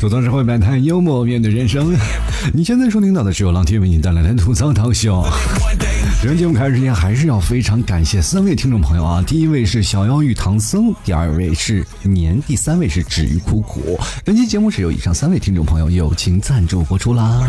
[0.00, 1.96] 吐槽社会摆摊，幽默面对人生。
[2.52, 5.24] 你现在收听到的是由老铁为你带来的吐槽涛秀。
[6.22, 9.24] 本节目开始之前，还是要非常感谢三位听众朋友啊！
[9.26, 13.98] 第一位是小妖与唐僧，第二位是年，第三位是止于苦苦。
[14.24, 17.40] 本期节目是由以上三位听众朋友友情赞助播出啦。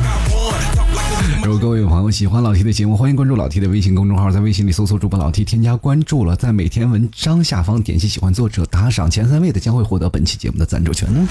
[1.44, 11.28] 如果各位朋友喜欢老 T 的节目，欢迎关注老 T 的微信公众号，在微信里搜索主播老 T，添加关注了，在每天文章下方点击喜欢作者打赏前三位的，将会获得本期节目的赞助权呢。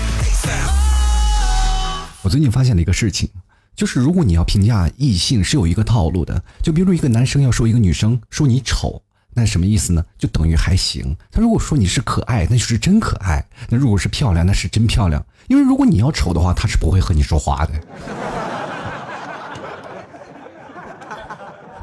[2.23, 3.29] 我最近发现了一个事情，
[3.75, 9.03] 就是如果你要评价异性是有一个套路的，就比如一个男生要说一个女生说你丑，
[9.35, 10.05] 那什么意思呢？
[10.17, 11.17] 就等于还行。
[11.31, 15.25] 他如果说你是可爱，那就是真可爱；那如果是漂亮，那是真漂亮。
[15.49, 17.73] 因为如果你要丑的话，他是不会和你说话的。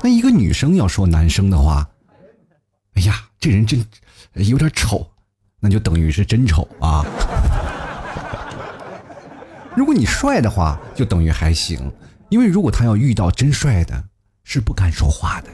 [0.01, 1.87] 那一个女生要说男生的话，
[2.93, 3.85] 哎呀，这人真
[4.33, 5.05] 有点丑，
[5.59, 7.05] 那就等于是真丑啊。
[9.75, 11.91] 如果你帅的话，就等于还行，
[12.29, 14.03] 因为如果他要遇到真帅的，
[14.43, 15.49] 是不敢说话的。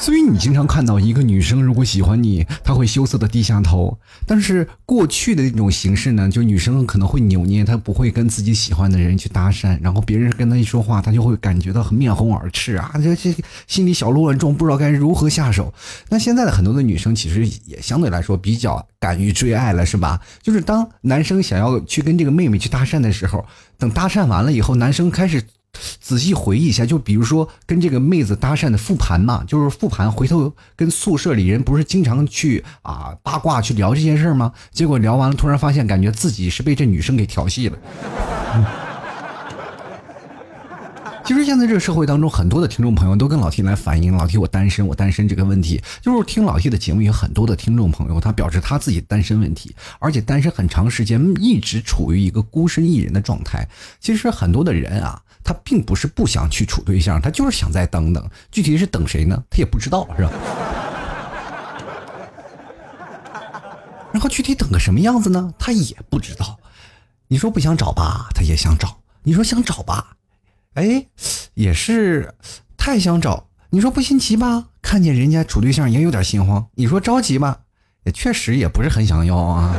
[0.00, 3.98] 所以你经常看到一个女生如果喜欢你，她会羞涩的低下头。
[4.26, 15.72] 但是过去的那种形式呢，就女生可能会扭捏，她不会跟自己喜欢的人去搭讪，然后别人跟她一说话，她就会感觉到很面红耳赤啊， 这这心里小鹿乱撞，不知道该如何下手。
[16.08, 20.18] 那现在的很多的女生其实也相对来说比较敢于追爱了，是吧？
[20.42, 23.44] 就是当男生想要去跟这个妹妹去搭讪的时候，
[23.76, 25.42] 等搭讪完了以后，男生开始。
[26.00, 34.52] 仔细回忆一下，就比如说跟这个妹子搭讪的复盘嘛，就是复盘，回头跟宿舍里人不是经常去啊八卦去聊这件事吗？
[34.72, 37.78] 结果聊完了，突然发现感觉自己是被这女生给调戏了。
[41.22, 53.64] 其实现在这个社会当中，很多的听众朋友都跟老 T 来反映，老 T 我单身，我单身这个问题，就是听老 T 的节目有很多的听众朋友，他表示他自己单身问题，而且单身很长时间，一直处于一个孤身一人的状态。
[54.00, 59.42] 其实很多的人啊，他并不是不想去处对象，他就是想再等等，具体是等谁呢？
[59.50, 60.30] 他也不知道，是吧？
[64.12, 65.52] 然后具体等个什么样子呢？
[65.58, 66.58] 他也不知道。
[67.28, 68.88] 你说不想找吧，他也想找；
[69.22, 70.16] 你说想找吧。
[70.74, 71.06] 哎，
[71.54, 72.34] 也是
[72.76, 73.46] 太想找。
[73.70, 74.66] 你说不心急吧？
[74.82, 76.66] 看见人家处对象也有点心慌。
[76.74, 77.60] 你说着急吧？
[78.04, 79.76] 也确实也不是很想要啊。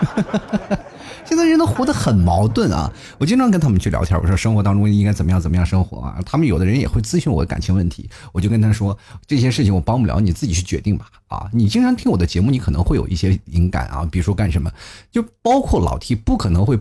[1.30, 2.92] 现在人都活得很矛盾啊。
[3.18, 6.18] 我经常跟他们去聊天，我说生活当中应该怎么样怎么样生活啊。
[6.26, 8.98] 他们有的人也会咨询我感情问题，我就跟他说
[9.28, 11.06] 这些事情我帮不了你，自己去决定吧。
[11.28, 14.68] 啊，你经常听我的节目，你可能会有一些灵感啊，比如说干什么，
[15.12, 16.76] 就包括老 T 不可能会。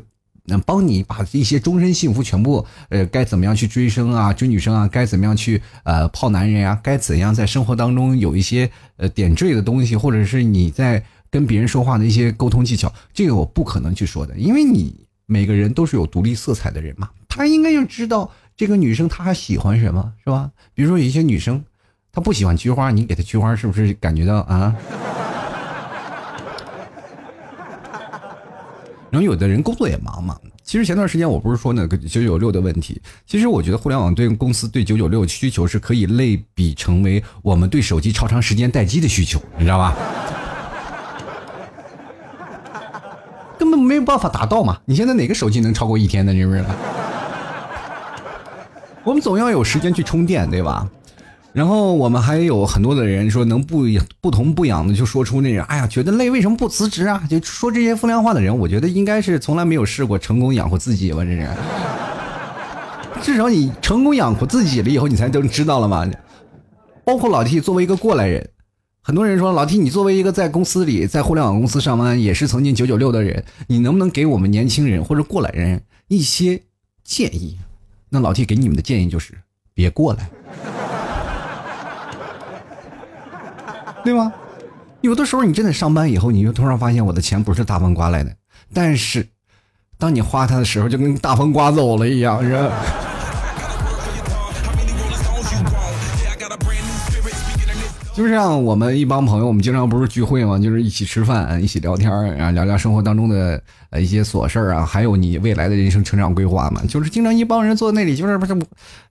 [0.46, 8.68] 能帮你把一些终身幸福全部，呃，该怎么样去追生啊，追女生啊，该怎么样去呃泡男人呀，该怎样在生活当中有一些
[8.98, 20.50] 呃点缀的东西，或者是你在跟别人说话的一些沟通技巧，这个我不可能去说的，因为你每个人都是有独立色彩的人嘛，他应该要知道这个女生她还喜欢什么，是吧？
[20.74, 21.64] 比如说有一些女生，
[22.12, 24.76] 她不喜欢菊花，你给她菊花是不是感觉到啊？
[29.12, 39.96] 然后有的人工作也忙嘛，其实前段时间我不是说那个九九六的问题，其实我觉得互联网对公司对九九六需求是可以类比成为我们对手机超长时间待机的需求，你知道吧？
[43.60, 44.80] 根本没有办法达到嘛！
[44.86, 46.34] 你现在哪个手机能超过一天的？
[46.34, 46.64] 是不是？
[49.04, 50.88] 我们总要有时间去充电，对吧？
[51.52, 53.84] 然后我们还有很多的人说能不
[54.22, 57.22] 不疼不痒的就说出那种，哎呀，觉得累为什么不辞职啊？
[57.30, 61.50] 就说这些风凉话的人，我觉得应该是从来没有试过成功养活自己吧，这是。
[63.22, 66.10] 至少你成功养活自己了以后，你才都知道了嘛。
[67.04, 68.48] 包括老弟作为一个过来人，
[69.02, 76.62] 很多人说老 T 你作为一个在公司里在互联网公司上班，也是曾经九九六的人，你能不能给我们年轻人或者过来人一些
[77.04, 77.58] 建议？
[78.10, 79.34] 那老 T 给你们的建议就是
[79.74, 80.30] 别过来。
[84.04, 84.34] 对吗？
[85.02, 88.36] 有的时候你真的上班以后，你就突然发现我的钱不是大风刮来的，
[88.74, 89.28] 但是
[89.98, 92.72] 当你花它的时候，就跟大风刮走了一样，是吧？
[98.20, 106.82] 就像我们一帮朋友，我们经常不是聚会嘛，就是一起吃饭，一起聊天然后，聊聊生活当中的呃一些琐事啊，还有你未来的人生成长规划嘛。
[106.88, 108.56] 就是经常一帮人坐在那里，就是不是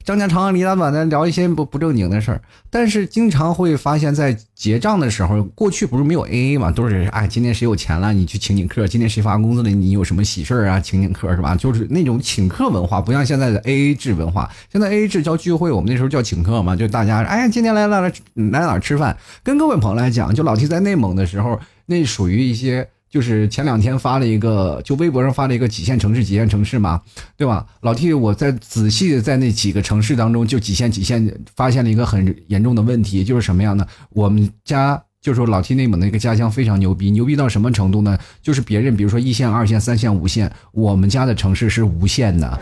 [0.05, 2.41] 张家长里短短的聊一些不不正经的事儿。
[2.71, 11.55] 但是经常会发现，在结账的时候，过去不是没有 A A 嘛，都是哎，今天谁有钱了，你去请请客；今天谁发工资了，你有什么喜事啊，请请客是吧？
[11.57, 14.49] 就是那种请客文化，不像现在的 A A 制文化。
[14.71, 19.17] 现在 A A 制叫聚会，我们那时候叫请客嘛，就大家哎，今天来来来来哪吃饭？
[19.43, 27.01] 跟各位朋友来讲，就老 T 在内蒙的时候，那属于一些，就是前两天发了一个，就微博上发了一个几线城市，几线城市嘛，
[27.37, 27.67] 对吧？
[27.81, 33.87] 老 T 我在仔细的在那几个城市当中，就几线几线发现了一个很严重的问题，就是什么样的？
[34.11, 38.19] 我们家就说老 T 内蒙的一个家乡非常牛逼，牛逼到什么程度呢？
[38.43, 42.61] 就是别人比如说一线、二线、三线、五线，我们家的城市是无限的。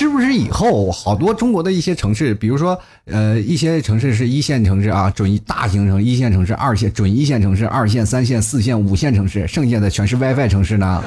[0.00, 11.04] 是不是以后好多中国的一些城市，比如说，呃，一些城市是一线城市啊，准大型城一线城市，二线准一线城市，二线、三线、四线、五线城市，剩下的全是 WiFi 城市呢？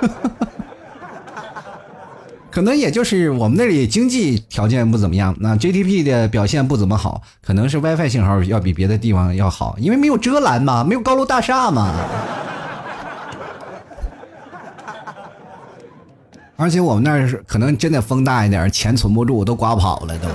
[2.50, 11.94] 可能也就是我们那里经济条件不怎么样，那 GDP 的表现不怎么好，可能是 WiFi 信号要比别的地方要好，因为没有遮拦嘛，没有高楼大厦嘛。
[16.62, 20.28] 而且我们那是可能真的风大一点，钱存不住，都刮跑了都。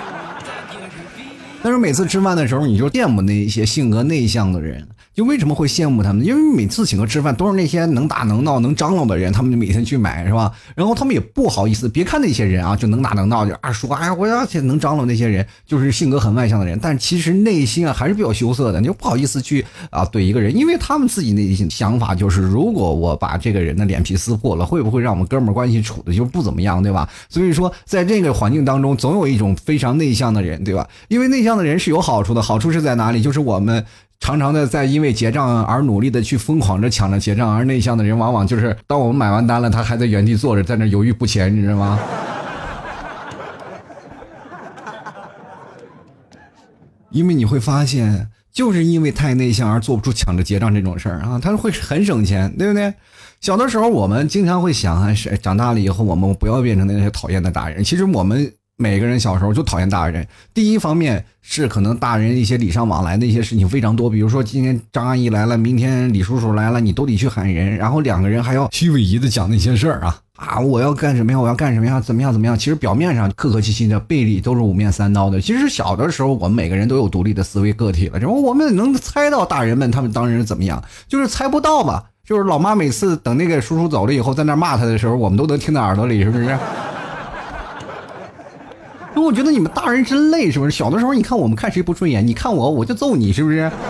[1.62, 4.88] 但是每次吃饭的时候，你就羡慕那些性格内向的人。
[5.18, 6.24] 就为什么会羡慕他们？
[6.24, 10.52] 因为每次请客吃饭都是那些能打能闹能张罗的人，他们就每天去买，是吧？
[10.76, 11.88] 然后他们也不好意思。
[11.88, 27.08] 别看那些人啊，就能打能闹，就啊说哎呀，我要去能张罗那些人，就是性格很外向的人，但其实内心啊还是比较羞涩的，你就不好意思去啊怼一个人，因为他们自己内心想法就是，如果我把这个人的脸皮撕破了，会不会让我们哥们关系处的就不怎么样，对吧？
[27.28, 30.86] 所以说，在这个环境当中，总有一种非常内向的人，对吧？
[31.08, 33.20] 因为内向的人是有好处的，好处是在哪里？
[33.20, 33.84] 就是我们。
[34.20, 41.98] 常常的在因为结账而努力的去疯狂着抢着结账，而内向的人往往就是当我们买完单了，他还在原地坐着，在那犹豫不前，你知道吗？
[47.10, 52.92] 因为你会发现，就是因为太内向而做不出抢着结账这种事儿啊，他会很省钱，对不对？
[53.40, 57.82] 小的时候我们经常会想，是长大了以后我们不要变成那些讨厌的大人。
[57.82, 58.52] 其实我们。
[58.80, 60.24] 每个人小时候就讨厌大人。
[60.54, 70.60] 第一方面是可能大人一些礼尚往来的一些事情非常多，比如说今天张阿姨来了，明天李叔叔来了，你都得去喊人，然后两个人还要虚伪仪的讲那些事儿啊啊！
[70.60, 71.40] 我要干什么呀？
[71.40, 72.00] 我要干什么呀？
[72.00, 72.32] 怎么样？
[72.32, 72.56] 怎么样？
[72.56, 75.40] 其实表面上客客气气的，背里都是五面三刀的。
[75.40, 82.04] 其实小的时候，我们每个人都有独立的思维个体了，然后我们能猜到大人们他们当人怎么样，就是猜不到吧？
[82.24, 86.56] 就是老妈每次等那个叔叔走了以后，在那骂他的时候，我们都能听到耳朵里，是不是？
[89.20, 90.70] 我觉得你们大人真累，是不是？
[90.70, 93.70] 小的时候，你看我们看谁不顺眼，你看我，我就揍你，是不是？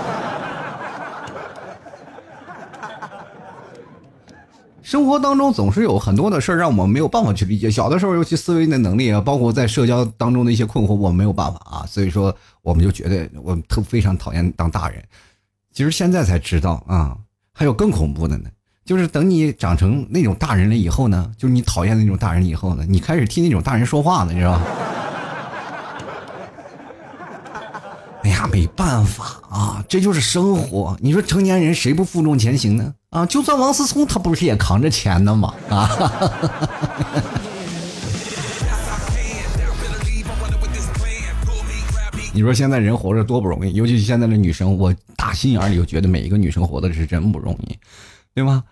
[4.83, 7.71] 生活当中总是有很多的事儿让我们没有办法去理解。
[7.71, 11.85] 小的时候，尤其思维的能力啊，包括在社交当中的一些困惑，我们没有办法啊。
[11.87, 15.03] 所以说，我们就觉得我们特非常讨厌当大人。
[15.75, 17.17] 其实现在才知道啊，
[17.53, 18.49] 还有更恐怖的呢。
[18.87, 24.63] 就是等你长成那种大人了以后呢，就是你讨厌那种大人以后呢，你开始替那种大人说话了，你知道吗？
[28.29, 30.95] 哎呀，没办法啊，这就是生活。
[31.01, 32.93] 你说成年人谁不负重前行呢？
[33.09, 35.55] 啊，就算王思聪，他不是也扛着钱呢吗？
[35.71, 35.89] 啊！
[42.35, 47.79] 你说现在人活着多不容易，尤其是现在的女生，我打心眼里就觉得每一个女生活的是真不容易，
[48.35, 48.63] 对吗？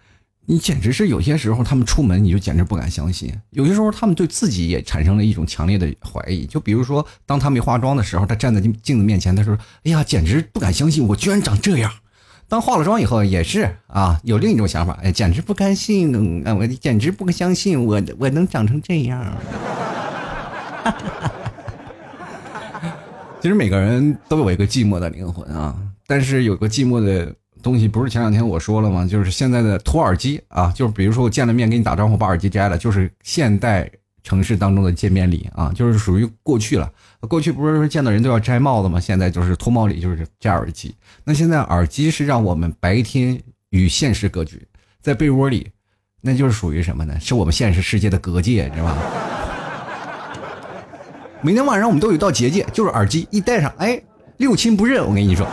[0.48, 3.34] 你简直是有些时候，他们出门你就简直不敢相信。
[3.50, 6.46] 有些时候，他们对自己也产生了一种强烈的怀疑。
[6.46, 11.92] 就比如说，当他没化妆的时候，他站在镜子面前，他说：“哎呀，简直不敢相信，我居然长这样。”
[12.48, 19.36] 当化了妆以后，也是啊，有另一种想法：“哎，简直不甘心，我简直不敢相信，我我能长成这样。
[23.42, 25.76] ”其实每个人都有一个寂寞的灵魂啊，
[26.06, 27.34] 但是有个寂寞的。
[27.66, 29.04] 东西不是前两天我说了吗？
[29.04, 33.90] 就是现在的脱耳机啊，就是比如说我见了面跟你打招呼，把耳机摘了，就是现代
[34.22, 36.88] 城市当中的见面礼啊，就是属于过去了。
[37.22, 39.00] 过去不是说见到人都要摘帽子吗？
[39.00, 40.94] 现在就是脱帽礼，就是摘耳机。
[41.24, 43.36] 那现在耳机是让我们白天
[43.70, 44.60] 与现实隔绝，
[45.02, 45.68] 在被窝里，
[46.20, 47.18] 那就是属于什么呢？
[47.18, 48.96] 是我们现实世界的隔界，知道吧？
[51.42, 54.00] 每天晚上我们都有一道结界，就是耳机一戴上，哎，
[54.36, 55.04] 六亲不认。
[55.04, 55.44] 我跟你说。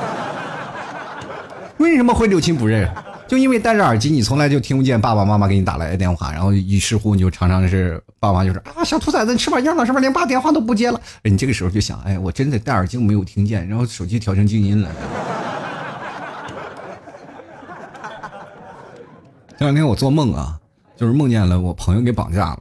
[1.78, 2.90] 为什么会六亲不认？
[3.28, 10.00] 就因为戴着耳机，你从来就听不见爸爸妈妈给你打来的电话，然后于是乎你就常常是爸妈就是啊，小兔崽子，你吃饱样了是吧？
[10.00, 11.00] 连爸电话都不接了。
[11.24, 14.90] 你这个时候就想，哎，我真的戴耳机没有听见，然后手机调成静音了。
[19.58, 20.60] 前两天我做梦啊，
[20.96, 22.60] 就是梦见了我朋友给绑架了。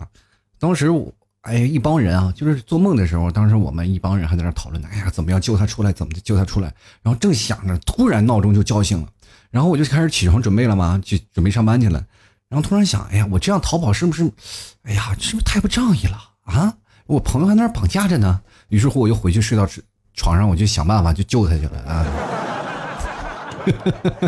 [0.59, 1.13] 当时我
[1.43, 4.89] 哎，一帮人啊，就是做梦的时候，当时我们一帮人还在那讨论呢。
[4.93, 5.93] 哎呀，怎么样救他出来？
[5.93, 6.73] 怎么救他出来？
[7.03, 9.09] 然后正想着，突然闹钟就叫醒了，
[9.51, 12.05] 然后我就开始起床准备了嘛，就准备上班去了。
[12.49, 14.31] 然后突然想，哎呀，我这样逃跑是不是？
[14.85, 16.75] 哎呀，是不是太不仗义了啊？
[17.07, 18.41] 我朋友还在那绑架着呢。
[18.69, 19.69] 于是乎，我又回去睡到
[20.15, 22.07] 床上，我就想办法就救他去了啊。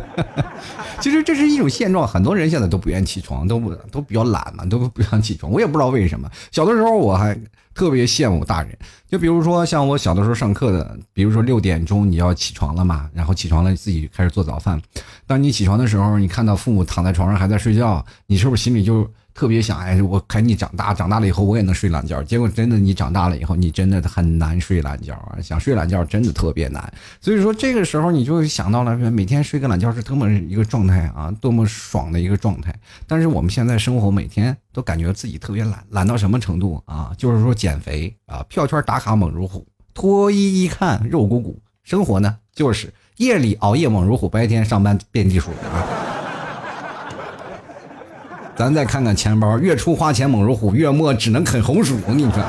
[1.01, 5.51] 其实这是一种现状，很多人现在都不愿起床，都不都比较懒嘛，都不想起床。
[5.51, 6.31] 我也不知道为什么。
[6.51, 7.39] 小的时候我还
[7.75, 8.77] 特别羡慕大人，
[9.09, 14.81] 就比如说像我小的时候上课的，比如说六点钟你要起床了嘛，然后起床了自己开始做早饭。
[15.27, 19.09] 当你起床的时候，你看到父母躺在床上还在睡觉，你是不是心里就？
[19.35, 22.23] 特别想哎，我赶紧长大，长大了以后我也能睡懒觉。
[22.23, 25.37] 结果真的，你长大了以后，你真的很难睡懒觉啊！
[25.43, 26.95] 想睡懒觉真的特别难。
[27.21, 32.73] 所以说这个时候你就想到了，每天睡个懒觉是多么一个状态啊，多么爽的一个状态。
[33.09, 37.13] 但是我们现在生活每天都感觉自己特别懒，懒到什么程度啊？
[37.19, 41.61] 就是说减肥啊，票圈打卡猛如虎，脱衣一看肉鼓鼓。
[41.83, 46.14] 生活呢，就是夜里熬夜猛如虎，白天上班遍地鼠啊。
[48.57, 51.97] 咱再看看钱包，月初花钱猛如虎，月末只能啃红薯。
[52.07, 52.45] 我跟你说，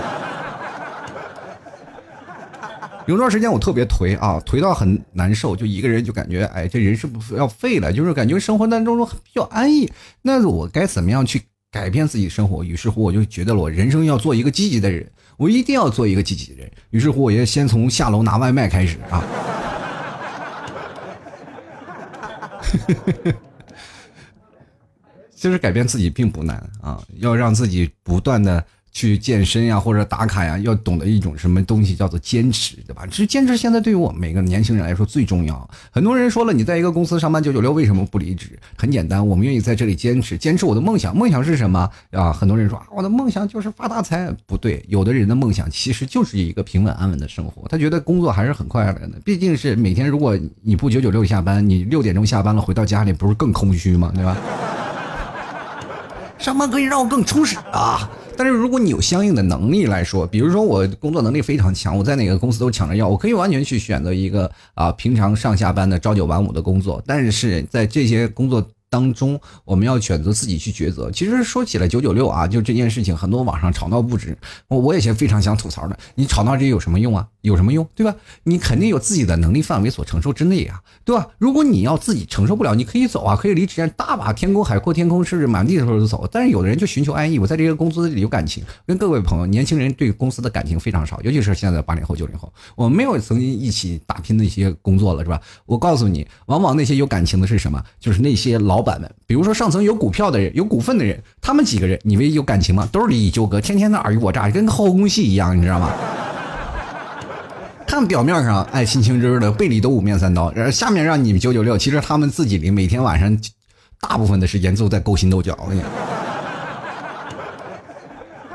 [3.08, 7.92] 有段时间我特别颓啊，颓到很难受，就一个人就感觉，哎，这人是不是要废了？
[7.92, 9.92] 就是感觉生活当中比较安逸。
[10.22, 12.64] 那我该怎么样去改变自己生活？
[12.64, 16.72] 于是乎，我就觉得我人生要做一个积极的人，我一定要做一个积极的人。
[16.92, 19.24] 于是乎，我也先从下楼拿外卖开始啊。
[25.46, 33.06] 其实改变自己并不难啊，要让自己不断的去健身呀，或者打卡呀，要懂得一种什么东西叫做坚持，对吧？
[33.06, 35.70] 其实坚持现在对于我们每个年轻人来说最重要。
[35.92, 38.58] 很多人说了，你在一个公司上班九九六，为什么不离职？
[38.76, 41.16] 很简单，我们愿意在这里坚持，坚持我的梦想。
[41.16, 42.34] 梦想是什么啊？
[42.34, 44.36] 很多人说啊，我的梦想就是发大财。
[44.48, 49.20] 不对，有的人的梦想其实就是一个平稳安稳的生活，他觉得工作还是很快乐的。
[49.24, 54.12] 毕竟是每天，如果你不九九六下班，你六点钟下班了，回到家里不是更空虚吗？
[54.16, 54.36] 对吧？
[56.46, 58.08] 上班可以让我更充实啊！
[58.38, 67.02] 但是如果你有相应的能力来说，比如说我工作能力非常强，我在哪个公司都抢着要，我可以完全去选择一个啊平常上下班的朝九晚五的工作。
[67.08, 71.10] 但是在这些工作当中，我们要选择自己去抉择。
[71.10, 74.38] 其实说起来九九六啊，就这件事情，很多网上吵闹不止。
[74.68, 77.26] 我我也是非常想吐槽的，你吵闹这有什么用啊？
[77.46, 78.16] 有什么用，对吧？
[78.44, 81.28] 你肯定有自己的能力范围所承受之内啊，对吧？
[81.38, 86.28] 如果你要自己承受不了，你可以走啊，可以离职，大把天空海阔天空，甚至满地的时候就走。
[86.32, 88.64] 但是有的人就寻求安逸，我在这个公司里有感情。
[88.88, 95.40] 跟各位朋友，年轻人对公司的感情非常少，尤其是现在八零后、九零后，我们没有曾经一起打拼的一些工作了，是吧？
[95.68, 97.82] 我告诉你，往往那些有感情的是什么？
[98.00, 102.90] 就是那些老板们，比如说上层有股票的人、有股份的人，他们几个人，你为有感情吗？
[102.92, 105.92] 都是利益纠葛，天天的尔虞我诈，跟后宫戏一样，你知道吗？
[107.88, 113.38] 看表面上爱心情真的，背里都五面三刀，然后下面让你们九九六，其实他们自己里每天晚上
[114.02, 115.58] 大部分的时间都在勾心斗角。
[115.64, 116.35] 我跟你讲。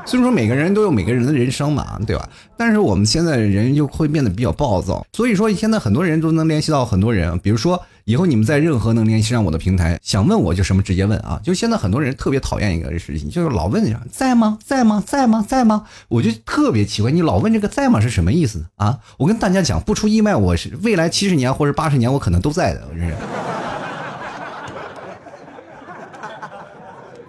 [0.05, 2.27] 所以说每个人都有每个人的人生嘛，对吧？
[2.57, 11.39] 但是我们现在人就会变得比较暴躁，所以说现在很多人都能联系到很多人，比如说以后你们在任何能联系上我的平台，想问我就什么直接问啊！
[11.43, 14.57] 就现在很多人特别讨厌一个事情，就是老问在吗？
[14.63, 15.03] 在吗？
[15.05, 15.45] 在吗？
[15.47, 15.85] 在吗？
[16.07, 18.99] 我就特别奇怪，你老问这个在吗是什么意思啊？
[19.17, 23.15] 我跟大家讲，不出意外，我是未来七十年或者八十年我可能都在的，我这是。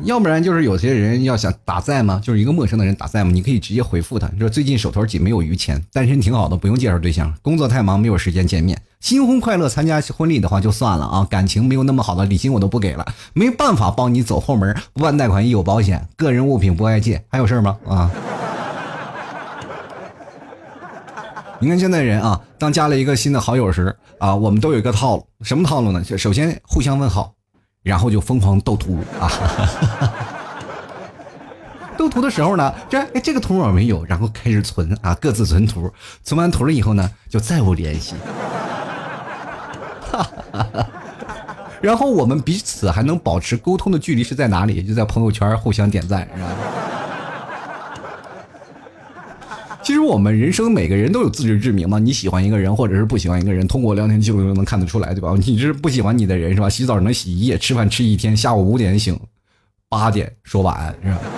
[0.04, 2.20] 要不然就是有些人要想打在吗？
[2.22, 3.30] 就是一个陌生的人打在吗？
[3.32, 8.80] 你可以直接回复他，你说最近手头紧，没有余钱，单身挺好的，不用介绍对象，工作太忙，没有时间见面。
[8.98, 17.78] 新婚快乐，参加婚礼的话就算了啊，感情没有那么好的礼金我都不给了，没办法帮你走后门，不办贷款，亦有保险，个人物品不外借，还有事吗？
[17.86, 18.10] 啊？
[21.60, 26.02] 你看现在人啊，当加了一个新的好友时啊，我们都有一个套路，什么套路呢？
[26.02, 27.34] 就首先互相问好。
[27.82, 29.28] 然后就疯狂斗图啊！
[31.98, 35.92] 斗图的时候呢，这哎这个图我没有，然后开始存啊，各自存图，
[36.24, 38.14] 存完图了以后呢，就再无联系。
[41.80, 44.82] 然后我们彼此还能保持沟通的距离是在哪里？
[44.82, 46.48] 就在朋友圈互相点赞，是吧？
[49.82, 51.98] 其实我们人生每个人都有自知之明嘛。
[51.98, 55.34] 你喜欢一个人，或者是不喜欢一个人，通过聊天记录就能看得出来，对吧？
[55.44, 56.70] 你是不喜欢你的人是吧？
[56.70, 59.18] 洗澡能洗一夜，吃饭吃一天，下午五点醒，
[59.88, 61.20] 八点说晚安是吧？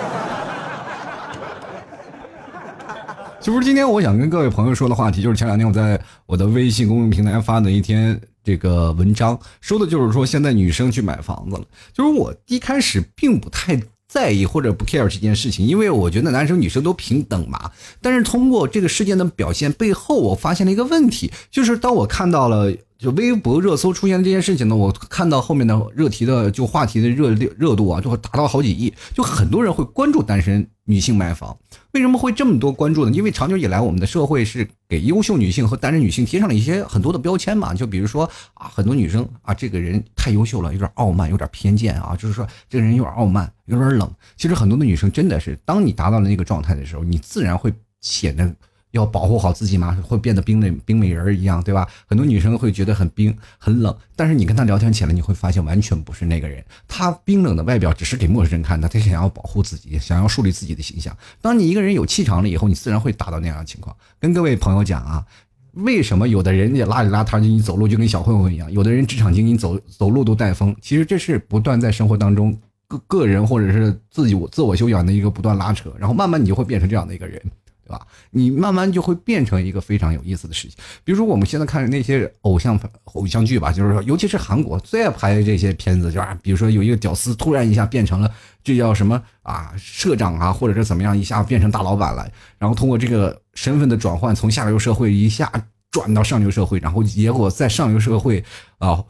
[3.41, 11.63] 就是今天我想跟各位朋友说的话题，就是前两天我在我的微信公众平台发的一篇这个文章，说的就是说现在女生去买房子了。
[11.93, 13.79] 就是我一开始并不太
[14.15, 17.69] 在意或者不 care 这件事情，因为我觉得男生女生都平等嘛。
[18.01, 22.73] 但是通过这个事件的表现背后，我发现了一个问题，就是当我看到了。
[22.97, 31.57] 就微博热搜出现这件事情呢，我看到后面的热题的就话题的热热度啊，就会达到好几亿，就很多人会关注单身女性买房。
[31.91, 33.11] 为什么会这么多关注呢？
[33.11, 44.09] 因为长久以来我们的社会是给优秀女性和单身女性贴上了一些很多的标签嘛，就比如说啊，很多女生啊，这个人太优秀了，有点傲慢，有点偏见啊，就是说这个人有点傲慢，有点冷。
[44.37, 48.55] 其实很多的女生真的是，当你达到了那个状态的时候，你自然会显得。
[48.95, 51.87] 要保护好自己嘛，会变得冰冷冰美人一样，对吧？
[52.07, 56.63] 很多女生会觉得很冰很冷，但是你跟她聊天起来，你会发现完全不是那个人。
[56.87, 61.15] 她冰冷的外表只是给陌生人看的，她想要保护自己，想要树立自己的形象。
[61.41, 63.95] 当你一个人有气场了以后，你自然会达到那样的情况。
[64.19, 65.25] 跟各位朋友讲啊，
[65.73, 68.71] 为什么有的人也邋里邋遢，你走路就跟小混混一样？
[68.71, 70.73] 有的人职场精英走走路都带风。
[70.81, 77.41] 其实这是不断在生活当中个个人或者是自己自我修养的一个不断拉扯，然后慢慢你就会变成这样的一个人。
[77.85, 78.01] 对吧？
[78.31, 80.77] 你慢慢就会变成一个非常有意思的事情。
[81.03, 82.79] 比如说，我们现在看那些偶像
[83.13, 88.31] 偶像剧吧，就是说，尤其是韩国最爱拍这些片子，就是比如说有一个屌丝突然一下变成了
[88.63, 92.27] 这叫什么啊社长啊，或者是怎么样，一下变成大老板了，
[92.57, 95.51] 然后通过这个身份的转换，从下流社会一下
[95.91, 98.43] 转到上流社会，然后结果在上流社会
[98.79, 99.03] 啊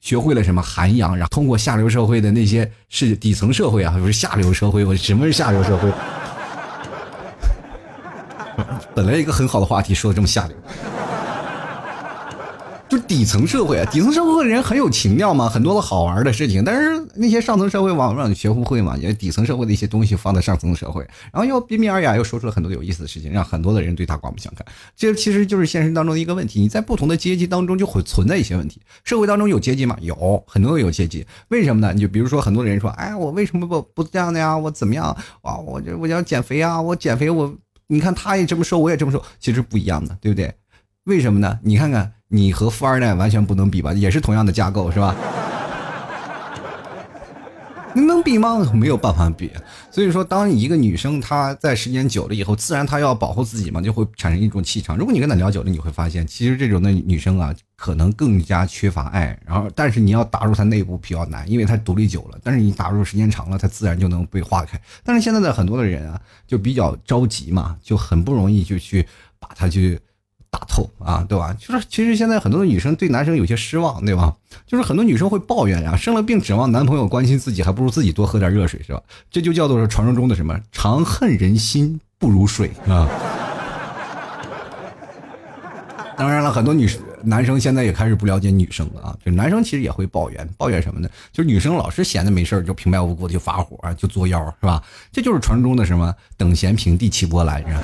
[0.00, 5.90] 学会了什么涵养，然后通过下流社会的那些是底层社会啊，不是下流社会，我什么是下流社会？
[8.94, 10.56] 本来一个很好的话题，说的这么下流，
[12.88, 16.64] 就底层社会啊，底层社会的人很有情调嘛，很多的好玩的事情。
[16.64, 24.66] 但是那些上层社会往往学不会嘛，也底层社会的一些东西放在上层社会，然后又彬彬而雅，又说出了很多有意思的事情，让很多的人对他刮目相看。
[24.96, 26.60] 这其实就是现实当中的一个问题。
[26.60, 28.80] 你在不同的阶级当中就会存在一些问题。
[29.04, 29.96] 社会当中有阶级吗？
[30.00, 31.26] 有很多有阶级。
[31.48, 31.92] 为什么呢？
[31.94, 34.56] 你就比如说很多人说，哎，我为什么不不这样的呀？
[34.56, 35.56] 我怎么样啊？
[35.58, 36.80] 我这我要减肥啊！
[36.80, 37.54] 我减肥我。
[37.88, 40.54] 你看，他也这么说，我也这么说，其实不一样的，对不对？
[41.04, 41.58] 为什么呢？
[41.62, 43.94] 你看看，你和富二代完全不能比吧？
[43.94, 45.16] 也是同样的架构，是吧？
[48.06, 48.58] 能比吗？
[48.72, 49.50] 没有办法比。
[49.90, 54.96] 所以说，当一个女生她在时间久了以后，自然她要保护自己嘛，就会产生一种气场。
[54.96, 59.38] 如果你跟她聊久了，你会发现，其实这种的女生啊，可能更加缺乏爱。
[59.46, 62.38] 然后，但是你要打入她内部比较难，因为她独立久了。
[62.42, 64.80] 但是你打入时间长了，她自然就能被化开。
[65.02, 69.06] 但是现在的很多的人啊，就比较着急嘛，就很不容易就去
[69.38, 69.98] 把她去。
[70.50, 71.54] 打透啊，对吧？
[71.58, 74.34] 就是其实现在很多的女生对男生有些失望，对吧？
[74.66, 79.00] 就是很多女生会抱怨呀，生了病指望男朋友关心自己，还不如自己多喝点热水，是吧？
[79.30, 83.08] 这就叫做是传说中的什么“长恨人心不如水”啊。
[86.16, 86.90] 当然了，很多女、
[87.22, 89.16] 男生现在也开始不了解女生了啊。
[89.24, 91.08] 就男生其实也会抱怨，抱怨什么呢？
[91.32, 94.82] 就是女生老是闲的没事就平白无故的就发火，就作妖，是吧？
[95.12, 97.82] 这就是传说中的什么“等闲平地起波澜”，是吧？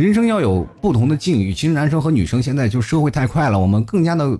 [0.00, 4.38] 人生要有不同的境遇，其实男生和女生现在就社会太快了，我们更加的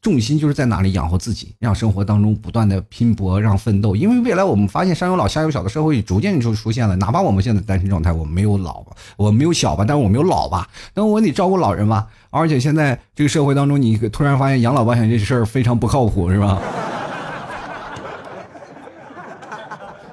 [0.00, 3.96] 重心就是在哪里养活自己，让生活当中不断的拼搏，让奋斗。
[3.96, 12.06] 因为未来我们发现上有老下有小的社会逐渐就出现了，哪怕我们现在单身状态，我没有老吧，我没有小吧，但是我没有老吧，那我得照顾老人吧。
[12.30, 16.62] 而且现在这个社会当中，你突然发现养老保险这事儿非常不靠谱，是吧？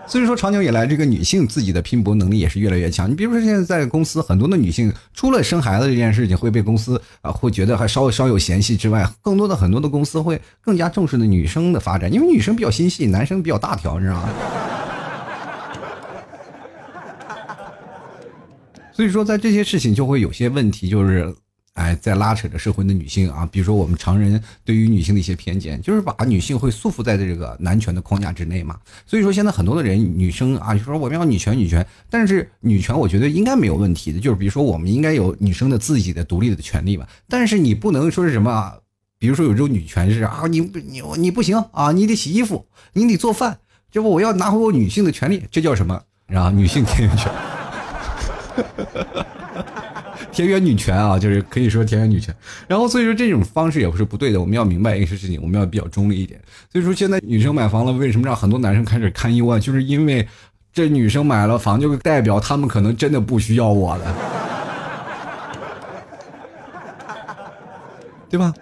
[0.10, 3.08] 所以说，长久以来，这个女性自己的拼搏能力也是越来越强。
[3.08, 14.30] 你比如说，现在在公司，很多的女性除了生孩子这件事情会被公司啊会觉得还稍稍有嫌隙之外，更多的很多的公司会更加重视的女生的发展，因为女生比较心细，男生比较大条，你知道吗？
[18.92, 21.32] 所以说，在这些事情就会有些问题，就是。
[21.80, 28.78] 哎，在拉扯着社会的女性啊，比如说我们常人对于女性的一些偏见，就是把女性会束缚在这个男权的框架之内嘛。
[29.06, 31.86] 所以说现在很多的人，女生啊，就说我们要女权，女权。
[32.10, 37.08] 但是女权，我觉得应该没有问题的，就是比如说我们应该有女生的自己的独立的权利嘛。
[37.30, 38.74] 但是你不能说是什么，
[39.18, 43.58] 比如说有这种女权是啊，你你你不行啊，你得洗衣服，你得做饭，
[43.90, 46.04] 这不我要拿回我女性的权利，这叫什么？
[46.36, 47.32] 啊，女性天权。
[50.32, 52.34] 田园女权啊，就是可以说田园女权。
[52.68, 56.40] 然后所以说这种方式也不是不对的，我们要明白一些事情，我们要比较中立一点。
[56.72, 59.60] 所以说现在女生买房了，为什么让很多男生开始看意外？
[59.60, 60.28] 就是因为。
[60.72, 64.16] 这女生买了房，就代表他们可能真的不需要我了，
[68.30, 68.54] 对吧？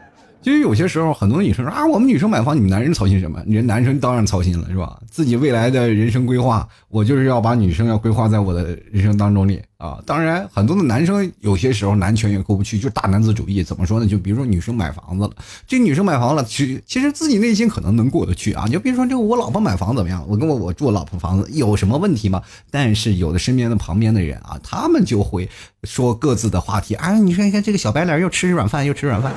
[0.41, 3.43] 其实有些时候，很多女生说啊，我们女生买房，你们男人操心什么？
[3.47, 4.97] 人男生当然操心了，是吧？
[5.09, 9.99] 自己未来的人生规划，我就是要把女生要规划在我的人生当中里啊。
[10.05, 13.61] 当然，很多的男生有些时候男权也过不去，就大男子主义。
[13.61, 14.07] 怎么说呢？
[14.07, 15.31] 就比如说女生买房子了，
[15.67, 18.63] 这女生买房了，其实其实自己内心可能能过得去啊。
[18.67, 20.23] 你就比如说这个我老婆买房怎么样？
[20.29, 22.41] 我跟我我住我老婆房子有什么问题吗？
[22.71, 25.49] 但是有的身边的旁边的人啊，他们就会
[25.83, 26.95] 说各自的话题。
[26.95, 29.33] 哎，你说你看这个小白脸又吃软饭又吃软饭。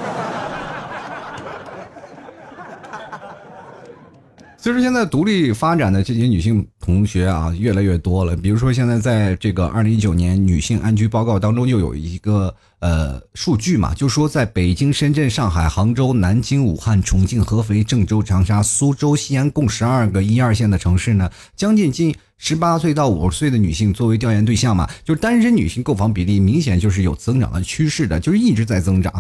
[4.61, 8.35] 所以说，现在独立发展的这些女性同学啊，越来越多了。
[8.37, 29.13] 比如说，现在在这个二零一九年女性安居报告当中，就有一个呃数据嘛，就说在北京、深圳、上海、杭州、南京、武汉、重庆、合肥、郑州、长沙、苏州、西安共十二个一二线的城市呢，将近近十八岁到五十岁的女性作为调研对象嘛，就是单身女性购房比例明显就是有增长的趋势的，就是一直在增长。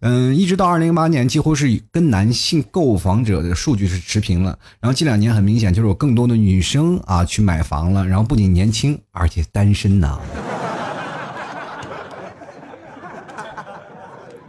[0.00, 4.58] 嗯，一直到二零零八年，几乎是跟男性购房者的数据是持平了。
[4.80, 10.20] 然后这两年很明显就是有更多的女生啊去买房了，然后不仅年轻，而且单身呢。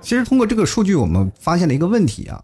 [0.01, 2.43] 其实通过这个数据，我们发现了一个问题啊，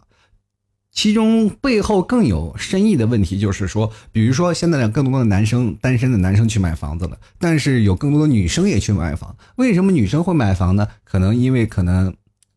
[0.90, 9.36] 其中背后更有深意的问题就是说，比如说现在更多的男生单身的男生去买房子了，但是有更多的女生也去买房。
[9.56, 10.88] 为什么女生会买房呢？
[11.04, 12.14] 可能因为可能。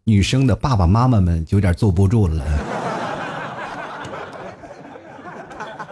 [0.08, 2.46] 女生的爸爸妈妈们有点坐不住了，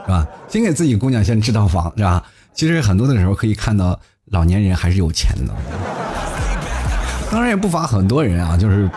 [0.04, 0.28] 是吧？
[0.53, 2.23] 先给自己姑娘先置套房，是吧？
[2.53, 5.53] 其实很多的时候可以看到，老年人还是有钱的。
[7.31, 8.87] 当然也不乏很多人啊，就是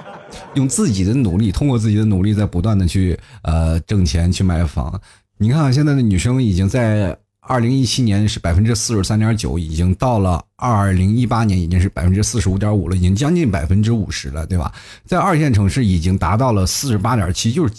[0.53, 5.01] 用自己的努力，通过自己的努力，在不断的去呃挣钱去买房。
[5.39, 7.17] 你看现在的女生已经在。
[7.49, 14.75] 二零一七年是百分之四十三点九，已经到了二零一八年已经是百分之四十五点五了，已经将近百分之五十了，对吧？
[15.05, 17.73] 在二线城市已经达到了四十八点七，就是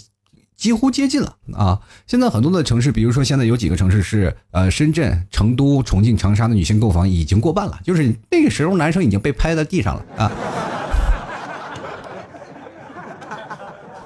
[0.58, 1.80] 几乎接近了啊！
[2.06, 10.32] 现在很多的城市，比如说现在有几个城市是呃深圳、成都、重庆、长沙的女性购房已经过半了，就是那个时候男生已经被拍在地上了啊！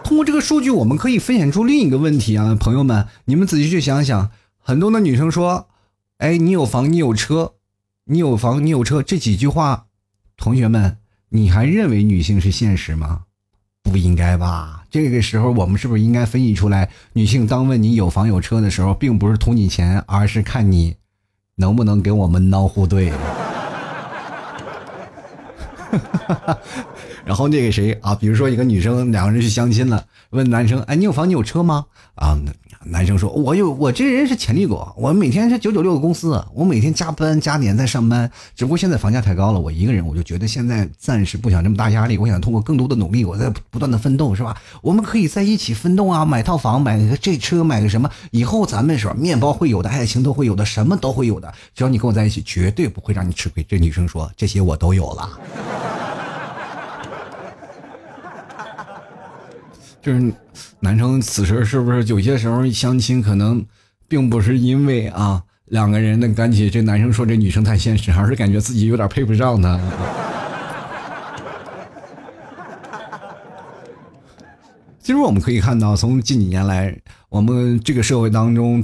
[0.04, 4.30] 通过这个数据，我们可以分享出另一个问题啊，朋友们，你们仔细去想想。
[4.64, 5.68] 很多的女生说
[6.18, 7.54] ：“哎，你有房，你有车，
[8.04, 9.86] 你有房，你有车。”这几句话，
[10.36, 10.98] 同学们，
[11.30, 13.22] 你还认为女性是现实吗？
[13.82, 14.81] 不应该吧？
[14.92, 20.94] 这个时候，我们是不是应该分析出来，女性当问你有房有车的时候，并不是图你钱，而是看你
[21.56, 23.10] 能不能给我们孬互对。
[27.24, 32.36] 然后那个谁啊，比如说一个女生，两个人去相亲了，问男生：“哎，你有房，你有车吗？”啊。
[32.84, 38.30] 男生说：“我有，我这人是潜力股，我每天是九九六的公司，我每天加班加点在上班。
[38.56, 42.18] 只不过现在房价太高了，我一个人，我就觉得现在暂时不想这么大压力。
[42.18, 44.56] 我想通过更多的努力，我在不断的奋斗，是吧？
[44.80, 48.10] 我们可以在一起奋斗啊，买套房，买个这车，买个什么？
[48.30, 51.52] 以后咱们说面包会有的，爱情都会有的，什么都会有的。
[51.74, 55.30] 只要你跟我在一起，绝对不会让你吃亏。”这女生说：“这些我都有了。”
[60.02, 60.32] 就是
[60.84, 63.64] 男生此时是不是有些时候相亲可能
[64.08, 69.80] 并不是因为啊两个人的感情，这男生说这女生太现实，而是感觉自己有点配不上她。
[75.00, 76.92] 其实我们可以看到，从近几年来，
[77.28, 78.82] 我们这个社会当中，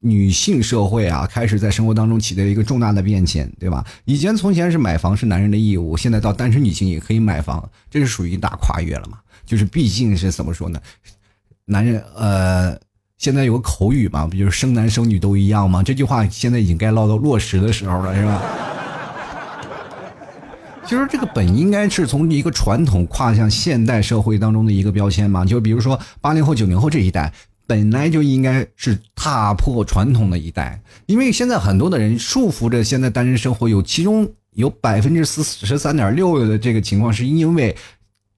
[0.00, 3.84] 女性社会啊开始在生活当中起了一个重大的变迁，对吧？
[4.06, 9.18] 以前从前是买房是男人的义务，现在到单身女性也可以买房，这是属于一大跨越了嘛？
[9.44, 10.80] 就是毕竟是怎么说呢，
[11.68, 12.78] 男人呃，
[13.18, 15.82] 现在有个口语嘛，不就是生男生女都一样吗？
[15.82, 18.42] 这句话现在已经该落到落实的时候了，是吧？
[20.86, 27.32] 其实这个本应该是从一个传统跨向现代社会当中的一个标签嘛，就比如说八零后、九零后这一代，
[27.66, 37.74] 本来就应该是踏破传统的一代，因为现在很多的人束缚着现在单身生活，有其中有百分之四十三点六的这个情况是因为。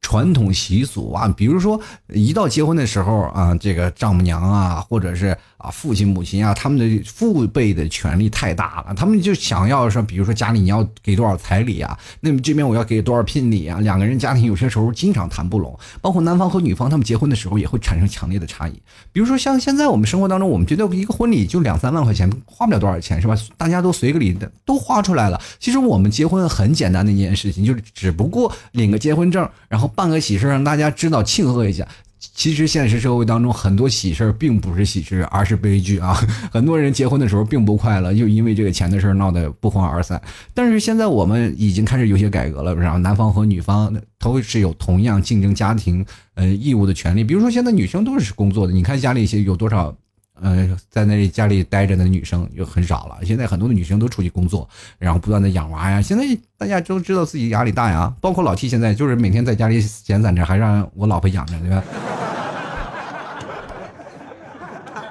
[0.09, 1.79] 传统习俗啊，比如说
[2.15, 18.73] 一到结婚的时候啊，这个丈母娘啊，或者是啊父亲母亲啊，他们的父辈的权力太大了，他们就想要说，比如说家里你要给多少彩礼啊，那么这边我要给多少聘礼啊，两个人家庭有些时候经常谈不拢，包括男方和女方他们结婚的时候也会产生强烈的差异。
[19.13, 23.37] 比如说像现在我们生活当中，我们觉得一个婚礼就两三万块钱，花不了多少钱是吧？
[23.59, 25.39] 大家都随个礼的都花出来了。
[25.59, 29.93] 其实我们结婚很简单的一件事情，就是只不过领个结婚证，然后。
[29.99, 31.85] 办个喜事让大家知道庆贺一下，
[32.21, 36.15] 其实现实社会当中很多喜事并不是喜事，而是悲剧啊！
[36.53, 40.23] 很多人结婚的时候并不快乐，就因为这个钱的事闹得不欢而散。
[40.55, 47.25] 但是现在我们已经开始有些改革了，然后男方和女方都是有同样竞争家庭呃义务的权利。
[47.25, 49.93] 比如说现在女生都是工作的，你看家里些有多少
[50.43, 53.19] 呃在那里家里待着的女生就很少了。
[53.25, 56.01] 现在很多的女生都出去工作，然后不断的养娃呀。
[56.01, 56.25] 现在
[56.57, 61.83] 大家都知道自己压力大呀，包括老七现在就是每天在家里闲散着，还让我老婆养着，对吧？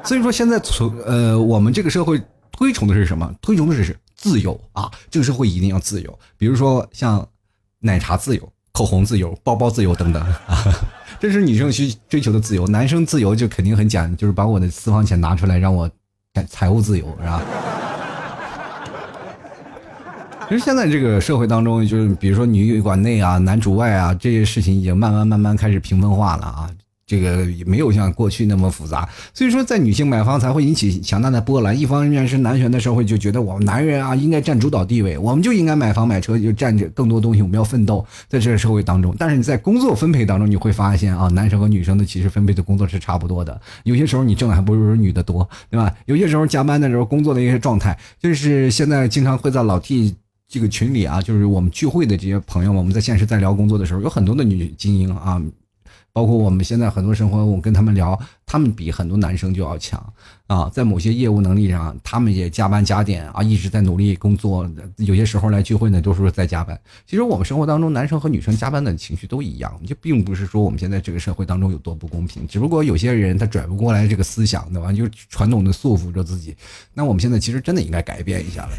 [0.04, 3.30] 所以说，现在从呃，我们这个社会推崇的是什么？
[3.42, 4.90] 推崇的是自由啊！
[5.12, 6.20] 这个社会一定要自由。
[6.38, 7.28] 比如说像
[7.80, 10.64] 奶茶自由、口红自由、包包自由等等啊，
[11.20, 12.68] 这是女生需追求的自由。
[12.68, 15.90] 男生自由就肯定很简单，就是把我的私房钱拿出来让我
[16.48, 17.42] 财务自由，是吧？
[20.48, 26.70] 其实现在这个社会当中，就是比如说女管内啊、男主外啊，这些事情已经慢慢慢慢开始平分化了啊。
[27.08, 31.80] 这个没有像过去那么复杂，所以说在女性买房才会引起强大的波澜。
[31.80, 39.16] 一方面是男权的社会就觉得我们男人啊应该占主导地位，我们就应该买房买车，就占着更多东西，我们要奋斗在这个社会当中。
[39.18, 43.58] 但是你在工作分配当中，你会发现啊，男生和女生的其实分配的工作是差不多的。
[43.84, 45.96] 有些时候你挣的还不如女的多，对吧？
[46.08, 50.14] 有些时候加班的时候，工作的一些状态，就是现在经常会在老 T
[50.50, 55.42] 这个群里啊，就是我们聚会的这些朋友们，我们在现实在聊工作的时候，有很多的女精英啊。
[56.18, 60.02] 包括我们现在很多生活，我跟他们聊，他们比很多男生就要强
[60.48, 64.66] 啊，在某些业务能力上，他们也加班加点啊，一直在努力工作。
[64.96, 66.80] 有些时候来聚会呢，都是在加班。
[67.06, 74.94] 其实我们生活当中，男生和女生加班的情绪都一样，就并不是说我们现在这个社会当中有多不公平，只不过有些人他转不过来这个思想，对吧？
[74.94, 76.56] 就传统的束缚着自己。
[76.94, 78.70] 那我们现在其实真的应该改变一下了。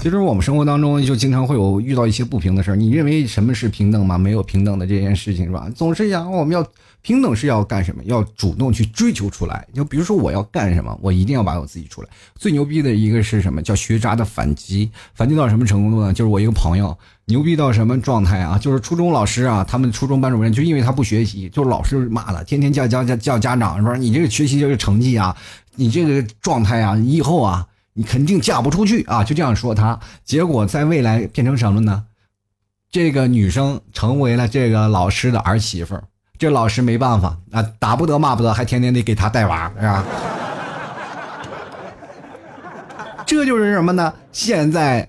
[0.00, 2.76] 其实我们生活当中就经常会有遇到一些不平的事儿。
[2.76, 4.18] 你认为什么是平等吗？
[4.18, 5.68] 没有平等的这件事情是吧？
[5.74, 6.66] 总是想我们要
[7.02, 8.02] 平等是要干什么？
[8.04, 9.66] 要主动去追求出来。
[9.74, 12.08] 就比如说我要干什么，我一定要把我自己出来。
[12.36, 13.60] 最牛逼的一个是什么？
[13.60, 14.90] 叫学渣的反击。
[15.14, 16.12] 反击到什么程度呢？
[16.12, 18.56] 就是我一个朋友牛逼到什么状态啊？
[18.58, 25.36] 就是初中老师啊，他们初中班主任就因为他不学习，就老师骂他，天天叫叫叫叫家长说你这个学习这个成绩啊，
[25.76, 27.66] 你这个状态啊，以后啊。
[27.94, 29.22] 你肯定嫁不出去啊！
[29.22, 32.02] 就这样说他，结果在未来变成什么呢？
[32.92, 35.98] 这个女生成为了这个老师的儿媳妇，
[36.38, 40.04] 这老师没办法啊，打不得骂不得，还天天得给他带娃，是吧？
[43.24, 44.12] 这就是什么呢？
[44.30, 45.08] 现在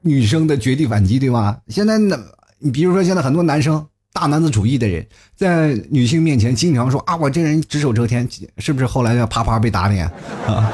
[0.00, 1.58] 女生的绝地反击，对吧？
[1.68, 2.18] 现在呢，
[2.60, 8.86] 你比如说现在很多男生大男子主义的人，在女性面前经常说啊，我这人只手遮天，是不是？
[8.86, 10.10] 后来要啪啪被打脸
[10.46, 10.72] 啊？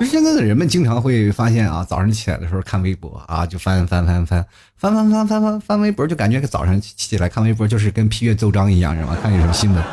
[0.00, 4.42] 就现在的人们经常会发现啊，早上起来的时候看微博啊，就翻翻翻翻
[4.74, 9.14] 翻翻翻翻翻翻微博，就感觉早上起来看微博就是跟批阅奏章一样，是吧？
[9.22, 9.84] 看有什么新闻，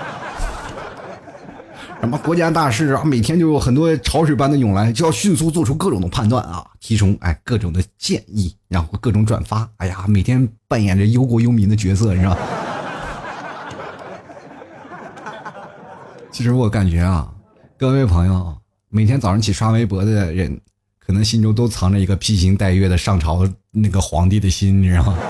[2.00, 12.38] 什么国家大事啊，每天就有很多潮水般的涌来，就要迅速做出各种的判断啊，提出哎各种的建议，然后各种转发，哎呀，每天扮演着忧国忧民的角色，是吧？
[16.32, 17.30] 其实我感觉啊，
[17.78, 18.56] 各位朋友。
[18.90, 20.62] 每天早上起刷微博的人，
[20.98, 25.18] 可能心中都藏着一个披星戴月的上朝那个皇帝的心，你知道吗？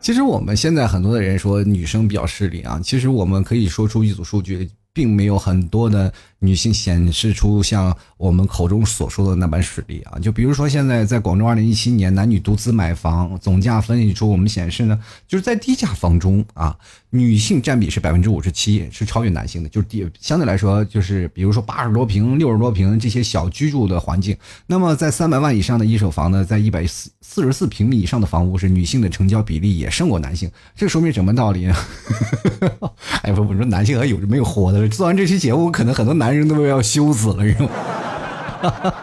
[0.00, 6.10] 其实我们现在很多的人说女生比较势利啊，其实我们可以说出一组数据，并没有很多的。
[6.44, 16.76] 女性显示出像我们口中所说的那般实力啊，就比如说现在在广州，二零一七年男女独资买房总价分析出，我们显示呢，就是在低价房中啊，
[17.10, 31.76] 女性占比是百分之五十七，是超越男性的，就是低相对来说就是比如说八十多平、六十多平这些小居住的环境，那么在三百万以上的一手房呢，在一百四四十四平米以上的房屋是女性的成交比例也胜过男性，这说明什么道理呢？
[33.22, 34.88] 哎不，我说男性还有没有活的？
[34.88, 36.31] 做完这期节目，可能很多男。
[36.32, 37.68] 男人都要羞死了，是吗？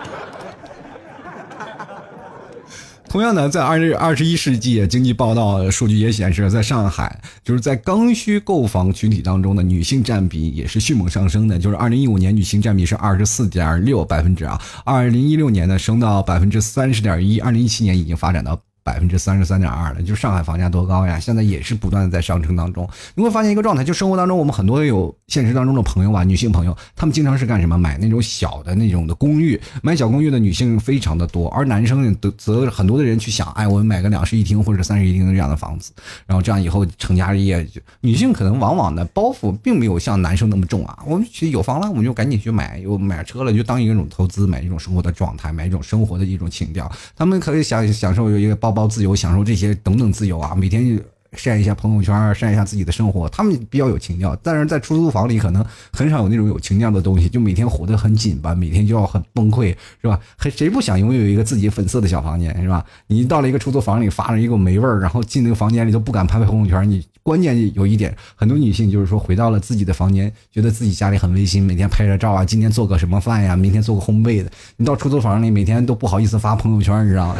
[3.08, 11.60] 同样的，在二十二十一世纪，经济报道数据也显示，在上海，就是在刚需购房群体当中的女性占比也是迅猛上升的。
[11.60, 18.60] 就是二零一五年女性占比是二十四点六百分之啊，二零一六年呢升到百分之三十点一，二零一七年已经发展到。
[18.90, 20.02] 百分之三十三点二了。
[20.02, 21.20] 就上海房价多高呀？
[21.20, 22.90] 现在也是不断的在上升当中。
[23.14, 27.78] 你会发现一个状态，就生活当中我们很多有现实当中的朋友吧，女性朋友，她们经常是干什么？
[27.78, 35.92] 买那种小的那种的公寓，买小公寓的女性非常的多，而男生则很多的人去想，哎，我们买个两室一厅或者三室一厅这样的房子，
[36.26, 37.68] 然后这样以后成家立业。
[38.02, 40.98] 女性可能往往的包袱并没有像男生那么重啊。
[41.06, 46.90] 我们其实有房了，我们就赶紧去买，有买车了就当一种投资，买一种生活的状态，买一种生活的一种情调。
[47.16, 51.00] 他们可以享享受有一个包包自由，享受这些等等自由啊，每天。
[51.34, 54.36] 晒一下朋友圈，晒一下自己的生活，他们比较有情调。
[54.42, 55.64] 但是在出租房里，可能
[55.94, 59.68] 很少有那种有情调的东西，就每天活得很紧吧，每天就要很崩溃，
[60.02, 60.20] 是吧？
[60.40, 62.84] 谁不想拥有一个自己粉色的小房间，是吧？
[63.06, 66.90] 你到了一个出租房里，发着一股霉味儿，然后进那个房间里都不敢拍拍朋友圈。
[66.90, 74.50] 你关键有一点，很多女性就是说回到了自己的房间，觉得自己家里很温馨，每天拍着照啊，今天做个什么饭呀，明天做个烘焙的。
[74.78, 77.36] 你到出租房里，每天都不好意思发朋友圈，你知道吗？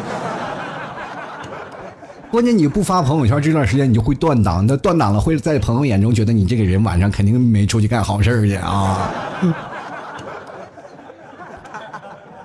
[2.32, 4.64] 关键你不发朋友圈，这段时间你就会断档。
[4.68, 9.12] 那断档了，会在朋友眼中觉得你这个人晚上肯定没出去干好事去啊。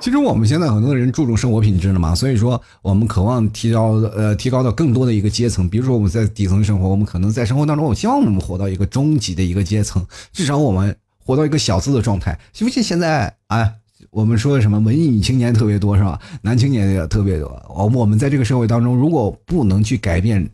[0.01, 5.69] 其实我们现在很多人注重生活品质了嘛，所以说我们渴望提高呃提高到更多的一个阶层。
[5.69, 12.39] 比如说我们在底层生活，我们可能在生活当中，我希望我们活到一个中级的一个阶层，至少我们活到一个小资的状态。
[12.55, 13.71] 信不信现在啊？
[14.15, 16.17] 我们说的什么文艺女青年特别多是吧？
[16.41, 17.61] 男青年也特别多。
[17.69, 20.49] 我我们在这个社会当中，如果不能去改变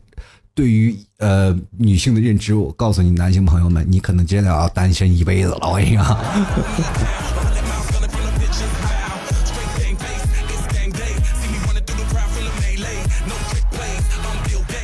[0.55, 5.69] 对于呃女性的认知，我告诉你，男性朋友们，你可能真的要单身一辈子了。
[5.69, 6.03] 我跟你讲。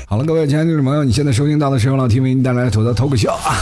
[0.06, 3.58] 好了，各位亲爱的朋友，你现在收听到的是由老 T 为您带来的吐槽脱口秀啊。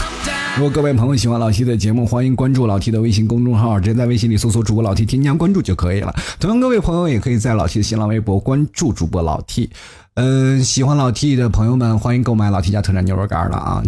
[0.56, 6.14] 如果各位朋友喜欢老 T 的节目，欢迎关注老 T 的微信公众号，直接在微信里搜索主播老 T，添加关注就可以了。
[6.40, 9.68] 同样，各位朋友也可以在老 T 的新浪微博关注主播老 T。
[10.14, 13.82] 嗯，喜欢老 T 的朋友们，欢迎购买老 T 家特产牛肉干了啊！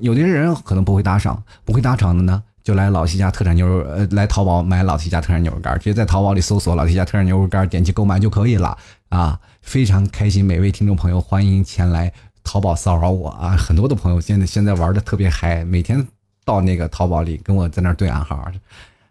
[0.00, 8.76] 有的人可能不会打赏，不会打赏的呢，就来老 T 家特产牛肉，呃，来淘宝买老 T 家特产牛肉干，直接在淘宝里搜索老 T 家特产牛肉干，点击购买就可以了
[9.10, 9.38] 啊！
[9.62, 12.12] 非常开心，每位听众朋友欢迎前来
[12.48, 13.54] 淘宝骚扰我啊！
[13.60, 16.06] 很多的朋友现在现在玩的特别嗨，每天。
[16.46, 18.50] 到那个淘宝里跟我在那对暗号，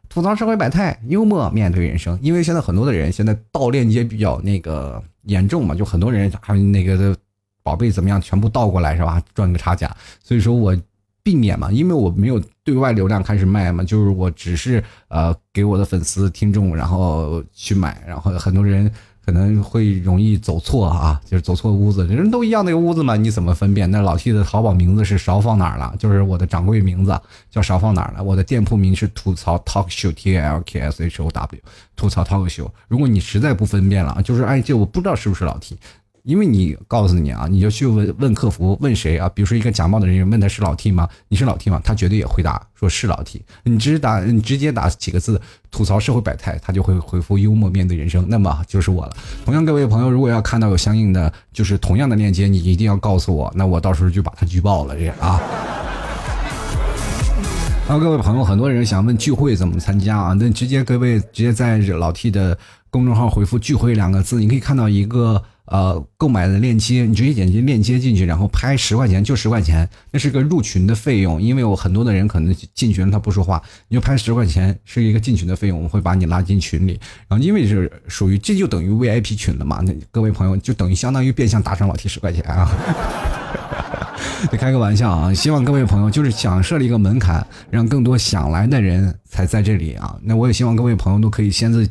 [0.09, 2.17] 吐槽社会百态，幽默面对人生。
[2.19, 7.15] 因为现在很多的人现在盗链接比较那个严重嘛，就很多人还那个
[7.61, 9.21] 宝贝怎么样，全部倒过来是吧？
[9.35, 9.95] 赚个差价。
[10.23, 10.75] 所以说我
[11.21, 18.91] 避免嘛，因为我没有对外流量开始卖嘛，就是我只是呃给我的粉丝听众然后去买，然后很多人。
[19.27, 23.91] 可能会容易走错啊，就是走错屋子，人都一样那个屋子嘛，你怎么分辨？
[23.91, 25.93] 那老 T 的淘宝名字是勺放哪儿了？
[25.99, 27.19] 就是我的掌柜名字
[27.51, 28.23] 叫勺放哪儿了？
[28.23, 31.61] 我的店铺名是吐槽 Talk Show T L K S H O W，
[31.97, 32.69] 吐槽 Talk Show。
[32.87, 35.77] 如果你实在不分辨了，就是哎，这我不知道是不是老 T。
[36.27, 39.31] 因为你告诉你啊，你就去问问客服，问谁啊？
[39.33, 41.07] 比如说一个假冒的人员问他是老 T 吗？
[41.29, 41.79] 你是老 T 吗？
[41.81, 43.41] 他绝对也回答说是老 T。
[43.63, 49.15] 你直接打，你直接打几个字吐槽社会百态，他就会回复幽默面对人生，那么就是我了。
[49.45, 55.39] 同样，各位朋友，如果要看到有相应的就是同样的链接，你一定要告诉我，那我到时候就把他举报了，这啊。
[57.87, 60.33] 好，各位朋友，很多人想问聚会怎么参加啊？
[60.33, 62.59] 那直接各位直接在老 T 的
[62.89, 65.41] 公众号回复“聚会”两个字，你可以看到一个。
[65.67, 71.41] 呃，购买的链接，你直接点击链接进去，然后拍十块钱，就十块钱，那是个入群的费用。
[71.41, 76.97] 因为我很多的人可能进群他不说话，你就拍十块钱是一个进群的费用，我们会把你拉进群里。
[77.27, 82.71] 然后因为是属于这就等于 VIP 群了嘛，那各位朋友就等于相当于变相打赏老 T 十块钱啊。
[84.57, 90.17] 开个玩笑啊，希望各位朋友就是想设立一个门槛，让更多想来的人才在这里啊。
[90.23, 91.85] 那我也希望各位朋友都可以先自。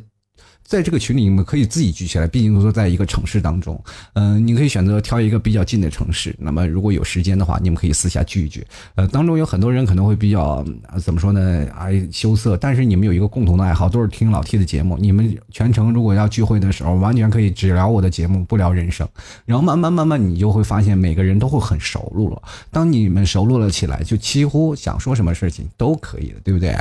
[0.67, 3.81] 在这个群里，你们可以自己聚起来，毕竟都是在一个城市当中，
[4.15, 6.35] 嗯，你可以选择挑一个比较近的城市。
[6.39, 8.67] 那么如果有时间的话，你们可以私下聚一聚。
[8.97, 10.65] 呃，当中有很多人可能会比较
[11.03, 11.67] 怎么说呢？
[11.79, 12.57] 哎，羞涩。
[12.57, 14.99] 但是你们有一个共同的爱好，都是听老 T 的节目。
[14.99, 19.07] 你们全程如果要聚会的时候，完全可以只聊我的节目，不聊人生。
[19.45, 22.43] 然后慢慢慢慢，你就会发现每个人都会很熟络了。
[22.71, 26.75] 当你们熟络了起来，就几乎想说什么事情都可以了，对不对？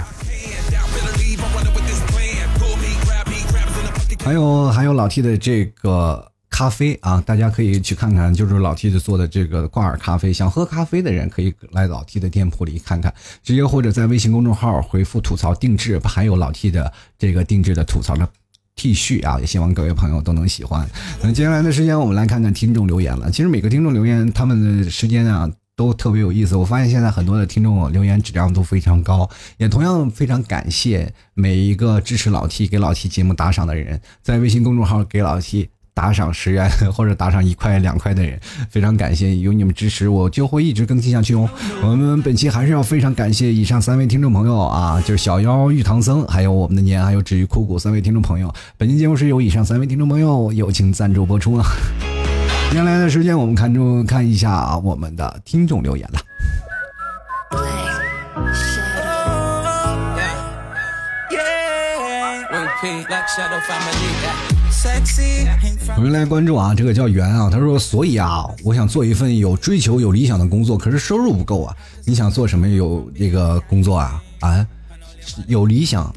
[4.26, 10.34] 还有还有老 T 的这个咖啡啊，大家可以去看看，就是老 T 的做的这个挂耳咖啡。
[10.34, 18.28] 想喝咖啡的人可以来老 T 的店铺里看看，直接或者在微信公众号回复吐槽定制，还有老 T 的这个定制的吐槽的
[18.76, 20.90] T 恤啊，也希望各位朋友都能喜欢。
[21.22, 23.30] 那接下来的时间我们来看看听众留言了。
[23.30, 25.48] 其实每个听众留言他们的时间啊。
[25.76, 41.50] 都特别有意思，我发现现在很多的听众留言质量都非常高，也同样非常感谢每一个支持老 T、给老 T 节目打赏的人，在微信公众号给老 T 打赏十元或者打赏一块两块的人，非常感谢，有你们支持，我就会一直更新下去哦。
[41.82, 48.54] 我们本期还是要非常感谢以上三位听众朋友啊，就是小妖玉唐僧，还有我们的年，还有至于枯骨三位听众朋友。
[48.78, 51.66] 本期节目是由以上三位听众朋友友情赞助播出啊。
[52.76, 56.20] 接下来的时间，我们看中看一下我们的听众留言了。
[65.96, 71.74] 我们来关注啊，这个叫圆啊，他说，所以啊，我想做一份有追求、有理想的工作，可是收入不够啊。
[72.04, 74.22] 你想做什么有这个工作啊？
[74.42, 74.68] 啊，
[75.48, 76.14] 有理想、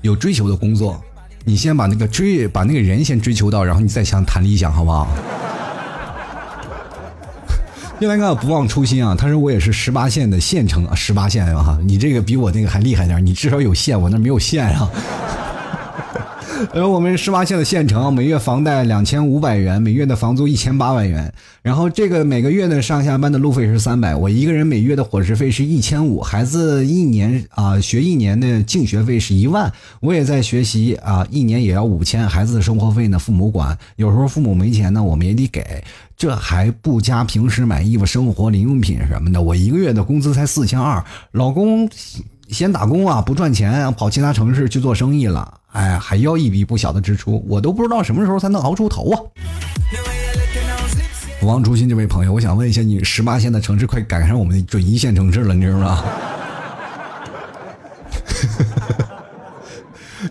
[0.00, 0.98] 有追求的工作，
[1.44, 5.06] 你先把那个追，把那个人先追求到，然后你再想谈理想，好不好？
[8.00, 14.88] 另外一个不忘初心啊，他说我也是十八线的县城啊，十八线啊，你这个比我那个还厉害点，你至少有县，我那没有县啊。
[16.72, 21.32] 呃，我们十八线的县城，每月房贷两千五百元，每月的房租一千八百元，
[21.62, 35.82] 然后这个每个月的上下班的路费是三百，我一个人每月的伙食费是一千五，孩子一年啊学一年的净学费是一万，我也在学习啊，一年也要五千，孩子的生活费呢父母管，有时候父母没钱呢我们也得给，
[36.16, 41.88] 这还不加平时买衣服、生活零用品什么的，我一个月的工资才四千二，老公
[42.50, 45.60] 先打工啊不赚钱，跑其他城市去做生意了。
[45.72, 49.20] 哎，还要一笔不小的支出，我都不知道什么时候才能熬出头啊！
[51.40, 56.04] 不忘初心，这位朋友，我想问一下，你十八线的城市快赶上我们准一线城市了，你知道吗？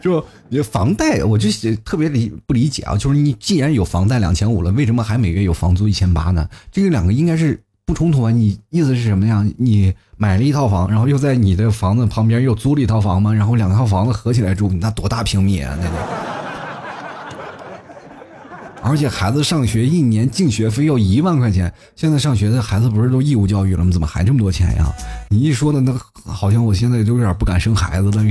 [0.02, 1.50] 就你房贷，我就
[1.86, 2.98] 特别理不理解啊！
[2.98, 6.50] 就是你既然有房贷两千五了，为什么还每月有房租一千八呢？
[6.72, 7.62] 这个两个应该是。
[7.88, 8.30] 不冲突啊！
[8.30, 9.46] 你意思是什么呀？
[9.58, 13.34] 你买了一套房，然后又在你的房子旁边又租了一套房吗？
[13.34, 15.74] 然后两套房子合起来住，那多大平米啊？
[15.82, 15.96] 那个，
[18.82, 23.90] 而且孩子上学一年净学费要一万块钱，现在上学的孩子不是都义务教育了吗？
[23.90, 24.86] 怎么还这么多钱呀？
[25.30, 28.26] 你一说的那好像我现在都有点不敢生孩子了。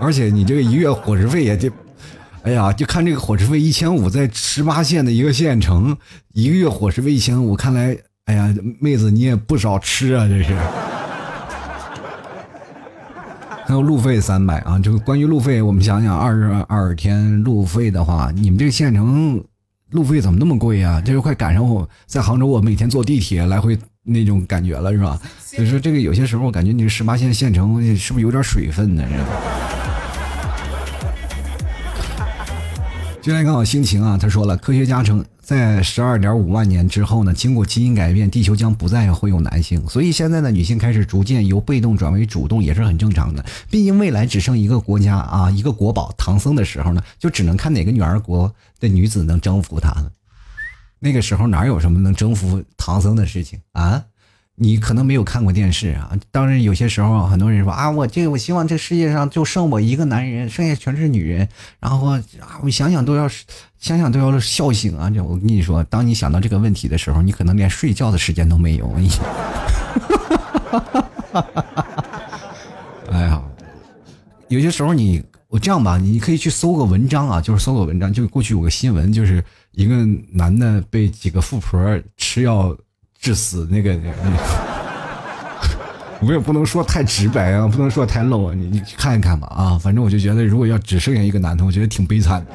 [0.00, 1.70] 而且你这个一月伙食费也得。
[2.42, 5.96] 哎呀，就看这个伙食费一千五，在十八线的一个县城，
[6.32, 10.56] 一个月伙食费一千五，看来，哎呀，妹子你也不少吃啊，这是。
[13.66, 19.44] 还有路费三百啊，就关于路费，我们想想，二十二天路费的话，你们这个县城
[19.90, 21.00] 路费怎么那么贵啊？
[21.04, 25.20] 这就快赶上我在杭州，我每天坐地铁来回那种感觉了，是吧？
[25.38, 29.04] 所以说，这个有些时候我感觉你十八线县城是不是有点水分呢？
[29.06, 29.79] 这
[33.22, 43.44] 今天刚好心情啊，他说了，科学家称，在十二点五万年之后呢，经过基因改变，地球将不再会有男性，所以现在的女性开始逐渐由被动转为主动，也是很正常的。
[43.68, 50.10] 毕竟未来只剩一个国家啊，一个国宝唐僧的时候呢，就只能看哪个女儿国的女子能征服他了。
[50.98, 54.02] 那个时候哪有什么能征服唐僧的事情啊？
[54.62, 61.48] 你可能没有看过电视啊，当然有些时候很多人说啊，我这个我希望这世界上就剩我一个男人，剩下全是女人，
[61.80, 62.22] 然后啊，
[62.62, 63.26] 我想想都要
[63.78, 65.08] 想想都要笑醒啊！
[65.08, 68.92] 这我跟你说，当你想到这个问题的时候，你可能连睡觉的时间都没有。
[73.10, 73.42] 哎呀，
[74.48, 79.42] 有些时候你我这样吧，你可以去搜个文章啊，就是搜个文章，就过去有个新闻，就是
[79.72, 82.76] 一个男的被几个富婆吃药。
[83.20, 83.98] 致死那个，
[86.20, 92.50] 我也不能说太直白啊，不能说太露啊，你你看一看吧啊，反正我就觉得，如果要只剩下一个男的，我觉得挺悲惨的。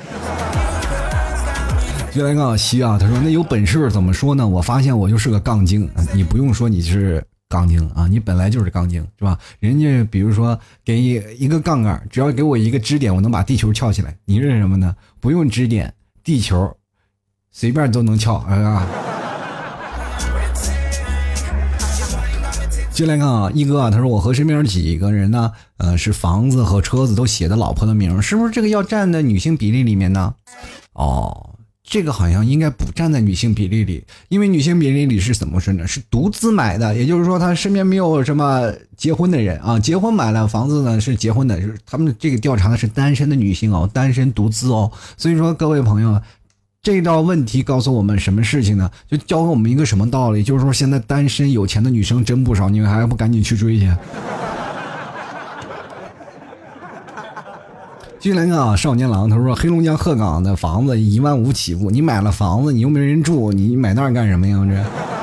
[2.11, 4.47] 就来个西啊，他说那有本事怎么说呢？
[4.47, 9.37] 我发现我就是个杠精，你不用说你是杠精啊，你本来就是杠精是吧？
[9.59, 14.15] 人家比如说给一个杠杆，只要给我一个支点，我能把地球翘起来。
[14.25, 14.95] 你是什么呢？
[15.19, 15.93] 不用支点，
[16.23, 16.75] 地球
[17.51, 18.87] 随便都能翘啊。
[22.95, 30.33] 进来看啊，一哥啊，他说我和身边几个人呢，呃，是房子和车子都写的老婆的名，是不是这个要占在女性比例里面呢？
[30.93, 31.49] 哦，
[31.83, 35.85] 这个好像应该不占在女性比例里，因为女性比例里是怎么说呢？
[35.85, 46.21] 是独资买的，也就是说他身边没有什么结婚的人啊，结婚买了房子呢是结婚的，就是他们这个调查的是单身的女性哦，单身独资哦，所以说各位朋友。
[46.85, 48.91] 这道问题告诉我们什么事情呢？
[49.09, 50.43] 就教给我们一个什么道理？
[50.43, 53.89] 就是说，现在单身有钱的女生真不少，你们还不赶紧去追去？
[58.21, 64.63] 进来啊，少年郎，他说黑龙江鹤岗的房子一万五起步，你买了房子，你又没人住，你买那干什么呀？
[64.69, 65.14] 这。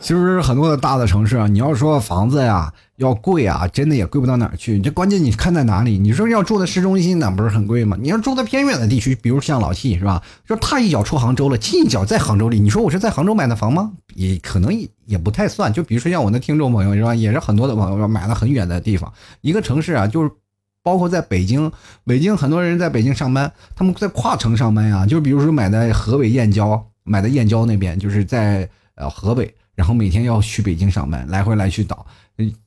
[0.00, 4.78] 其实很多的大的城市啊，你要说房子呀要贵啊，真的也贵不到哪儿去。
[4.78, 5.98] 这关键你看在哪里？
[5.98, 7.96] 你说要住在市中心，那不是很贵吗？
[8.00, 10.22] 你要住在偏远的地区，比如像老 T 是吧？
[10.46, 13.92] 就踏一脚出杭州了，亲一脚在杭州里，你说我是在杭州买的房吗？
[14.14, 14.72] 也可能
[15.04, 15.72] 也不太算。
[15.72, 17.14] 就比如说像我的听众朋友是吧？
[17.14, 20.30] 也是很多的朋友买了很远的地方，一个城市啊，就是
[20.82, 21.70] 包括在北京，
[22.04, 25.04] 北京很多人在北京上班，他们在跨城上班呀。
[25.04, 29.52] 就比如说买的河北燕郊，买的燕郊那边，就是在呃河北。
[29.78, 32.04] 然后每天要去北京上班，来回来去倒，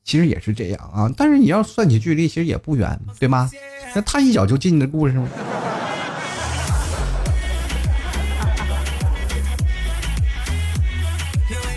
[0.05, 1.12] 其实也是这样啊。
[1.18, 3.51] 但是你要算起距离，其实也不远，对吗？
[3.93, 5.28] 那他一脚就进的故事吗？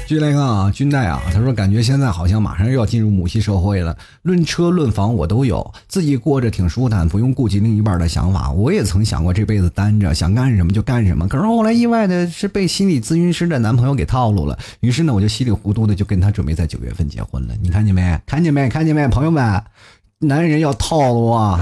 [0.07, 3.97] 继续来看啊，军代啊，他说感觉现在好像马上又要进入母系社会了。
[4.21, 8.51] 论车论房我都有，自己过着挺舒坦，不用顾及另一半的想法。
[8.51, 11.27] 我也曾想过这辈子单着，想干什么就干什么。
[11.27, 14.59] 可是后来意外的是被心理咨询师的男朋友给套路了。
[14.81, 17.55] 于是呢，我就稀里糊涂的就跟他准备在九月份结婚了。
[17.63, 18.21] 你看见没？
[18.27, 18.69] 看见没？
[18.69, 19.09] 看见没？
[19.09, 19.63] 朋友们，
[20.19, 21.59] 男人要套路啊！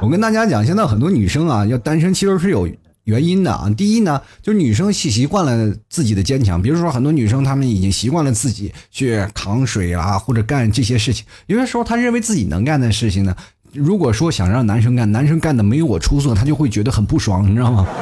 [0.00, 2.68] 我跟大家讲，现在很多女生啊，要单身其实是有。
[3.06, 11.24] 原因的啊，第一呢，就是女生习习惯了自己的坚强，比如说很多女生她们已经习惯了自己去扛水啊，或者干这些事情。
[11.46, 13.34] 有些时候她认为自己能干的事情呢，
[13.72, 17.86] 如果说想让男生干，男生干的没有我出色，她就会觉得很不爽，你知道吗？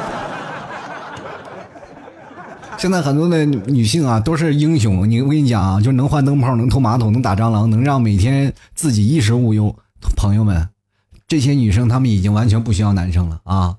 [2.77, 5.09] 现在很多的女性啊，都是英雄。
[5.09, 9.75] 你我跟你讲啊，就能换灯泡，能偷马桶，能打蟑螂，能让每天自己衣食无忧。
[10.17, 10.67] 朋友们，
[11.27, 13.75] 这些女生她们已经完全不需要男生了啊。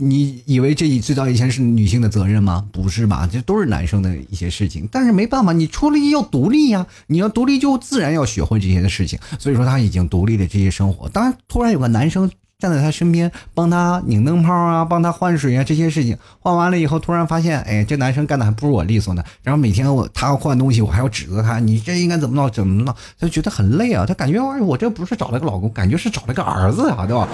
[0.00, 2.66] 你以为这最早以前是女性的责任吗？
[2.72, 3.28] 不是吧？
[3.30, 4.88] 这都是男生的一些事情。
[4.90, 6.86] 但是没办法，你出了力要独立呀！
[7.06, 9.18] 你要独立，就自然要学会这些的事情。
[9.38, 11.08] 所以说，他已经独立了这些生活。
[11.10, 19.22] 当然，突然有个男生站在他身边，帮他拧灯泡啊，帮他换水啊，这些事情换完了以后，突然发现，哎，这男生干的还不如我利索呢。
[19.42, 24.06] 然后每天我他要换东西，我还要指责他，你这应该怎么弄怎么弄，他就觉得很累啊。
[24.06, 27.28] 他感觉我这不是找了个老公，感觉是找了个儿子啊，对吧？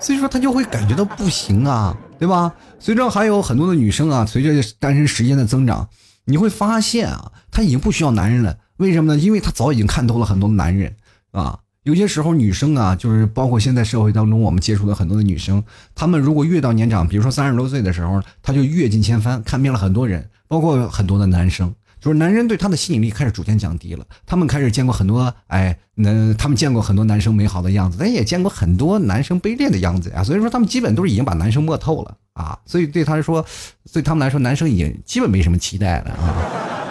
[0.00, 2.52] 所以说他就会感觉到不行啊，对吧？
[2.78, 5.88] 随着还有很多的女生啊，随着单身时间的增长，
[6.24, 8.56] 你会发现啊，她已经不需要男人了。
[8.76, 9.20] 为什么呢？
[9.20, 10.94] 因为她早已经看透了很多男人
[11.32, 11.58] 啊。
[11.82, 15.62] 有些时候女生啊，就是包括现在社会当中我们接触的很多的女生，
[15.94, 21.74] 她们如果越到年长，比如说三十多岁的时候，她就阅尽千帆，看遍了很多人，包括很多的男生。
[22.00, 30.22] 就是男人对她的吸引力开始逐渐降低了，他们开始见过很多，哎，那他们见过很多男生美好的样子，但也见过很多男生卑劣的样子呀。
[30.22, 32.58] 所以说，他们基本都是已经把男生摸透了啊。
[32.64, 33.44] 所以对他来说，
[33.92, 36.87] 对他们来说，男生已经基本没什么期待了啊。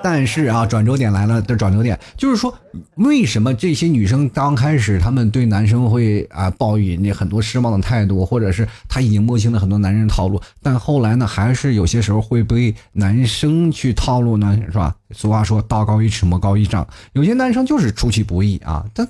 [0.00, 2.54] 但是啊，转折点来了的转折点就是说，
[2.94, 14.94] 为什么这些女生刚开始她们对男生会啊抱以那很多失望的态度，或者是她已经摸清了很多男人的套路，但后来呢，还是有些时候会被男生去套路呢，是吧？
[15.10, 16.86] 俗话说，道高一尺，魔高一丈。
[17.12, 19.06] 有些男生就是出其不意啊，他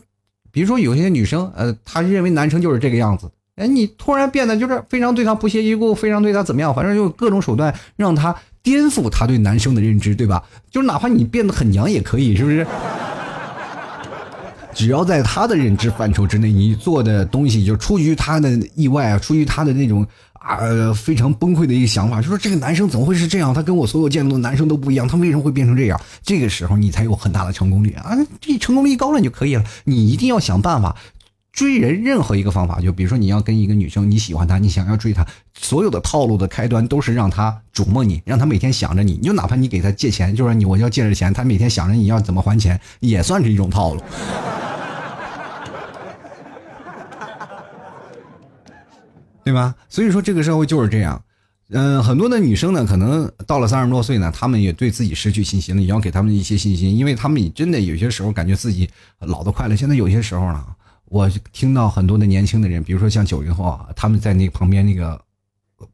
[0.50, 8.34] 比如说有些女生，呃，她认为男生就是这个样子，哎，你突然变得就是非常对他不屑一顾，非常对他怎么样，反正就各种手段让他。
[8.60, 10.42] 颠覆他对男生的认知，对吧？
[10.70, 12.66] 就是哪怕你变得很娘也可以，是不是？
[14.74, 20.58] 只要在他的认知范畴之内，你做的东西就出于他的意外啊，出于他的那种啊
[20.92, 23.54] 非常崩溃的一个想法，就说这个男生怎么会是这样？
[23.54, 25.98] 他跟我所有见到的男生都不一样，他为什么会变成这样？
[26.22, 28.10] 这个时候你才有很大的成功率啊！
[28.38, 29.64] 这成功率高了你就可以了。
[29.84, 30.94] 你一定要想办法。
[31.58, 35.26] 追人任何一个方法，就比如说你要跟一个女生，你喜欢她，你想要追她，
[35.58, 39.14] 所有的套路的开端都是让她瞩目你，让她每天想着你。
[39.14, 44.00] 你就哪怕你给她借钱，就说你我要借着钱，她每天想着你要怎么还钱，也算是一种套路，
[49.42, 49.74] 对吧？
[49.88, 51.20] 所以说这个社会就是这样。
[51.70, 55.82] 嗯，很多的女生呢，可能到了三十多岁呢，她们也对自己失去信心了。
[55.82, 58.88] 也要给她们一些信心，因为她们真的有些时候感觉自己
[59.18, 59.76] 老的快了。
[59.76, 60.64] 现在有些时候呢。
[61.10, 65.18] 我听到很多的年轻的人，比如说像九零后啊，他们在那旁边那个，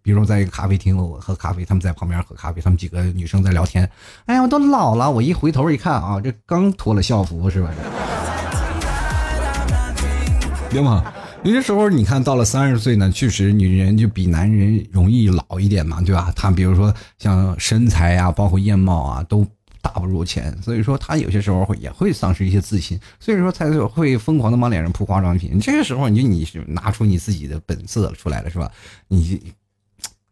[0.02, 3.88] 比如说在一个咖啡厅我喝咖啡，他们在旁边喝咖啡，他们几个女生在聊天。
[4.26, 7.70] 哎呀，我都老了，我一回头一看啊，这刚脱了校服是吧？
[10.70, 11.04] 对吗？
[11.44, 16.32] 有些时候你看到了三十岁呢，确实女人就比男人容易老一点嘛，对吧？
[16.34, 19.46] 她比如说像身材啊，包括样貌啊，都。
[19.84, 25.60] 大不如前，所以说他有些时候会也会丧失一些自信，所以说才会疯狂的往脸上铺化妆品。
[25.60, 28.72] 这个时候，你就你是拿出你自己的本色出来了，是吧？
[29.08, 29.38] 你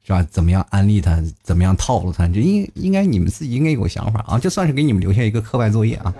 [0.02, 0.26] 是吧？
[0.30, 1.22] 怎么样安利他？
[1.42, 2.26] 怎么样套路他？
[2.28, 4.38] 这应应该你们自己应该有想法啊！
[4.38, 6.14] 就算是给你们留下一个课外作业啊。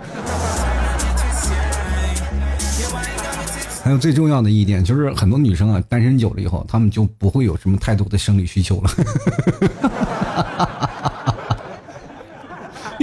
[3.83, 8.89] 还有最重要的一点就是，很多女生啊，单身久了以后，她们就不会有什么太多的生理需求了。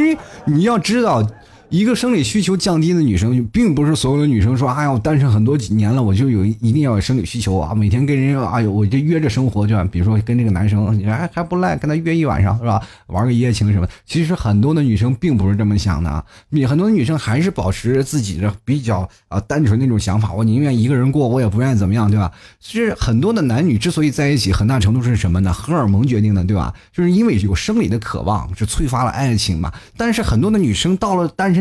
[0.00, 1.22] 因为你要知道。
[1.70, 12.82] 一个生理需求降低的女生，并不是所有的女生说：“哎呀，我单身很多几年了，我就有一定要有生理需求啊，每天跟人哎呦，我就约着生活，就比如说跟这个男生，你还还不赖，跟他约一晚上是吧？
[13.06, 13.86] 玩个一夜情什么？
[14.04, 22.32] 其实很多的女生并不是这么想的，你很多女生还是保持自己的比较啊单纯那种想法，我宁愿一个人过，我也不愿意怎么样，对吧？
[22.58, 25.52] 其实很多的男女之所以在一起，很大程度是什么呢？
[25.52, 26.74] 荷尔蒙决定的，对吧？
[26.92, 29.72] 就是因为有生理的渴望，是催发了爱情嘛。
[29.96, 31.59] 但是很多的女生到了单身。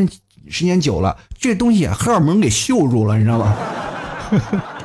[0.49, 3.55] 时间久了，这东西荷尔蒙给锈住了，你知道吗？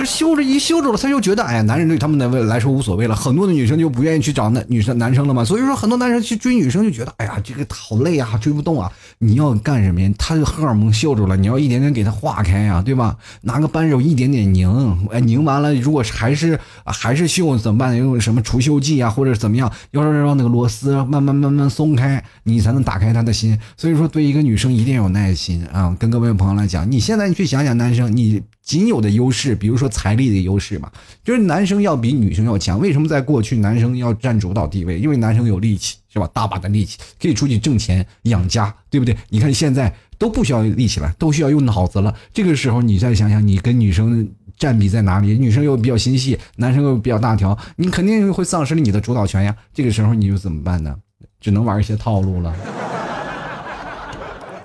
[0.00, 3.14] 这修着一修着了，他就觉得，哎呀，男人对他们的来说无所谓了。
[3.14, 5.44] 很多的女生就不愿意去找男女生男生了嘛。
[5.44, 8.90] 所以说，很多男生去追女生就觉得，哎呀，这个好累啊，追不动啊。
[9.18, 10.10] 你要干什么呀？
[10.16, 13.14] 他荷尔蒙锈住了，你要一点点给他化开呀，对吧？
[13.42, 17.94] 拿个扳手一点点拧，哎，拧完了，如果还是还是锈怎么办？
[17.94, 19.70] 用什么除锈剂啊，或者怎么样？
[19.90, 23.58] 要让让那个螺丝慢慢慢慢松开，你才能打开他的心。
[23.76, 25.94] 所以说，对一个女生一定要有耐心啊。
[25.98, 28.40] 跟各位朋友来讲，你现在你去想想，男生你。
[28.70, 30.88] 仅有的优势，比如说财力的优势嘛，
[31.24, 32.78] 就是男生要比女生要强。
[32.78, 34.96] 为什么在过去男生要占主导地位？
[34.96, 36.30] 因为男生有力气，是吧？
[36.32, 39.16] 大把的力气可以出去挣钱养家，对不对？
[39.28, 42.14] 你看现在都不需要力气了，都需要用脑子了。
[42.32, 45.36] 这个时候你再想想，你跟女生占比在哪里？
[45.36, 49.56] 女生又比较心细，男生又比较大条，你肯定会丧失了你的主导权呀。
[49.74, 50.94] 这个时候你就怎么办呢？
[51.40, 52.54] 只能玩一些套路了。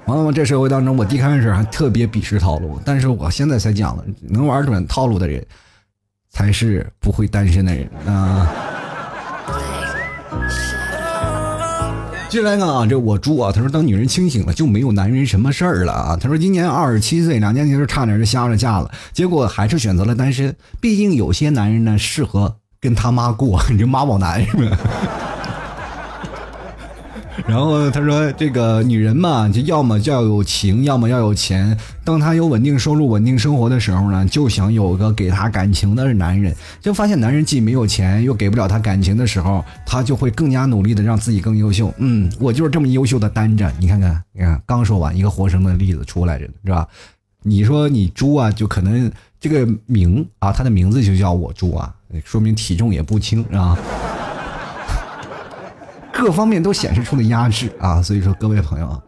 [0.07, 5.43] 完了，这社会当中，我第一开始还特别鄙视套路，但是我现在才讲了，能玩准套路的人，
[6.29, 8.47] 才是不会单身的人啊。
[12.29, 16.17] 接下来呢，这我猪啊，他说当女人清醒了，就没有男人什么事儿了啊。
[16.17, 20.55] 他说今年二十七岁，两年前就差点就瞎了嫁了，结果还是选择了单身。
[20.79, 24.77] 毕竟有些男人呢，适合跟他妈过， 你这妈宝男是吧？
[27.47, 31.77] 然后他说：“这个女人嘛，就要么就要有情，要么要有钱。
[32.03, 36.55] 当她有稳定收入、稳定生活的时候呢，就想有个给她感情的男人。
[36.81, 41.93] 就发现男人既没有钱，又给不了她感情的时候，她就会更加努力的让自己更优秀。
[41.99, 43.71] 嗯，我就是这么优秀的单着。
[43.79, 46.87] 你看看，你看，刚说完一个活生的例子出来着，是吧？
[47.43, 51.93] 你说你猪啊，就可能这个名啊，他的名字就叫我猪啊，
[52.23, 53.77] 说明体重也不轻，是吧？”
[56.17, 59.03] 各方面都显示出了压制啊，所以说各位朋友，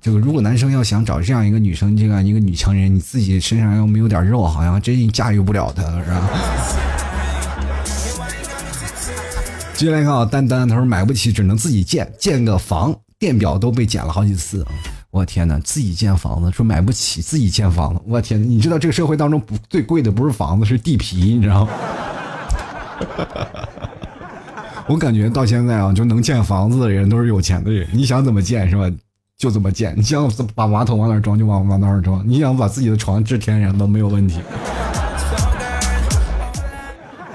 [0.00, 6.28] 这个如果男生要想找这样一个女生，这样一个女强人，你自己身上要没有点肉，好像真驾驭不了她，是吧？
[9.74, 14.66] 接下来看啊，丹丹他说买不起，只能自己建，建个房，电表都被剪了好几次。
[15.10, 21.72] 我天哪，自己建房子，说买不起，自己建房子，我天，你知道这个社会当中不最贵的不是房子，是地皮，你知道吗？
[24.88, 27.86] 我感觉到现在啊，就能建房子的人都是有钱的人。
[27.92, 28.90] 你想怎么建是吧？
[29.36, 29.94] 就怎么建。
[29.94, 32.26] 你想把马桶往哪装就往往哪装。
[32.26, 34.40] 你想把自己的床置天上都没有问题。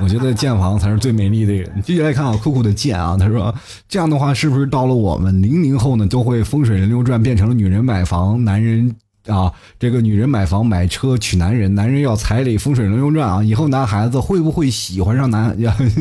[0.02, 1.72] 我觉得建房才是最美丽的人。
[1.86, 3.54] 继续来看啊，酷酷的建啊，他说
[3.88, 8.94] 这样的话是不是到了我们零零后呢，都会风水轮流转，变成了女人买房，男人。
[9.28, 13.42] 啊，这个女人买房买车娶男人，男人要彩礼，风水轮流转啊！
[13.42, 15.56] 以后男孩子会不会喜欢上男？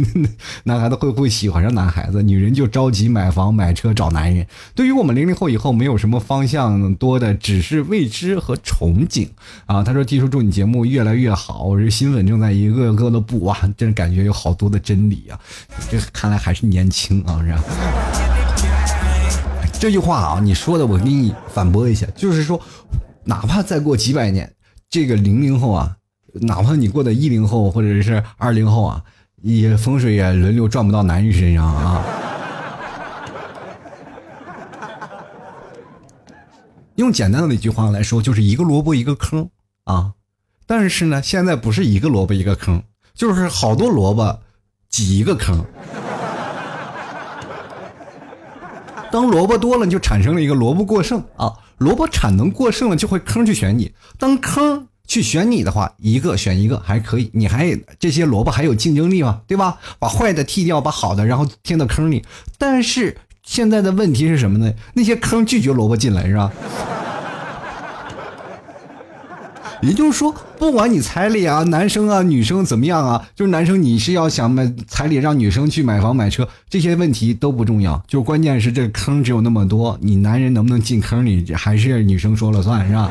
[0.64, 2.20] 男孩子会不会喜欢上男孩子？
[2.20, 4.44] 女人就着急买房买车找男人。
[4.74, 9.28] 对于我们零零后以后没有什么方向多的，只是未知和憧憬
[9.66, 9.84] 啊！
[9.84, 15.38] 他说：“技术祝你节目越来越好，我这新粉正在一个个的补啊，真感觉有好多的真理啊！
[15.88, 17.62] 这看来还是年轻啊，是吧？”
[19.78, 22.60] 这句话啊，你说的我给你反驳一下，就是说。
[23.24, 24.52] 哪怕再过几百年，
[24.90, 25.96] 这个零零后啊，
[26.34, 29.02] 哪怕你过的一零后或者是二零后啊，
[29.42, 32.04] 也风水也轮流转不到男人身上啊。
[36.96, 39.48] 用简单的一句话来说，就是一个萝卜一个坑
[39.84, 40.14] 啊。
[40.66, 42.82] 但是呢，现在不是一个萝卜一个坑，
[43.14, 44.40] 就是好多萝卜
[44.88, 45.64] 挤一个坑。
[49.10, 51.52] 当萝卜多了，就产生了一个萝卜过剩啊。
[51.82, 53.92] 萝卜产能过剩了，就会坑去选你。
[54.18, 59.42] 当坑去选你的话，一个选一个还可以，你还这些萝卜还有竞争力吗？
[59.46, 59.78] 对吧？
[59.98, 62.24] 把坏的剔掉，把好的然后填到坑里。
[62.56, 64.72] 但是现在的问题是什么呢？
[64.94, 66.52] 那些坑拒绝萝卜进来，是吧？
[69.82, 83.10] 也就是说，不管你彩礼啊，男生啊，女生怎么样啊，就是男生你是要想买彩礼让女生去买房买车，这些问题都不重要，就关键是这坑只有那么多，你男人能不能进坑里，还是女生说了算，是吧？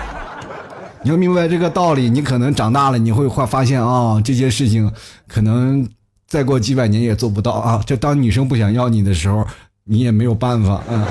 [1.02, 4.92] 你要明白这个道理，你可能长大了，你会发发现啊，这些事情
[5.26, 5.88] 可能
[6.28, 7.82] 再过几百年也做不到啊。
[7.86, 9.46] 这当女生不想要你的时候，
[9.84, 11.08] 你也没有办法啊。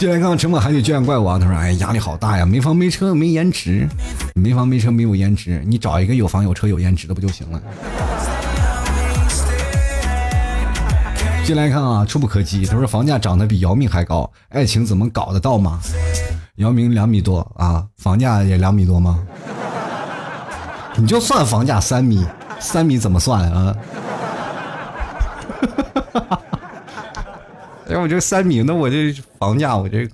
[0.00, 3.86] 进来看看沉默海底居然怪我，他说：“哎，压力好大呀，没房没车没颜值，
[4.34, 7.60] 没房没车没有颜值，你找一个有房有车有颜值的不就行了？”
[11.44, 12.64] 进来看啊，触不可及。
[12.64, 15.78] 他说：“房价涨得比姚明还高，爱情怎么搞得到吗？”
[16.56, 19.18] 姚明两米多啊，房价也两米多吗？
[20.96, 22.26] 你就算房价三米，
[22.58, 23.76] 三米怎么算啊？
[25.60, 26.40] 哈哈哈哈哈
[27.90, 30.08] 哎，我这三米，那我这房价，我这，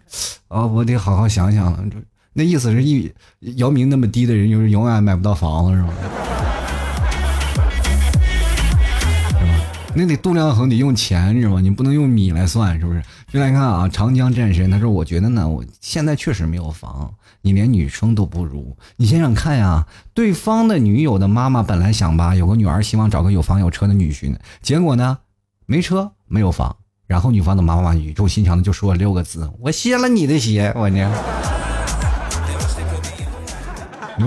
[0.49, 1.85] 啊，我得好好想想了。
[2.33, 3.12] 那意思是一
[3.57, 5.93] 姚明那么低的人，就是永远买不到房子，是吗？
[9.95, 11.61] 那得度量衡得用钱，是吧？
[11.61, 13.03] 你不能用米来算，是不是？
[13.31, 17.12] 就来看啊，长江战神，他说：“我觉得呢，我现在确实没有房，
[17.43, 18.74] 你连女生都不如。
[18.97, 25.18] 你想想看呀，对方的女友的妈妈本来想吧，有个女儿，希望找个有房有车的女婿呢，结果呢，
[25.66, 26.74] 没车，没有房。”
[27.07, 31.11] 然后女方的妈妈语重心长的就说了六个字：“我歇了你的鞋。”我呢，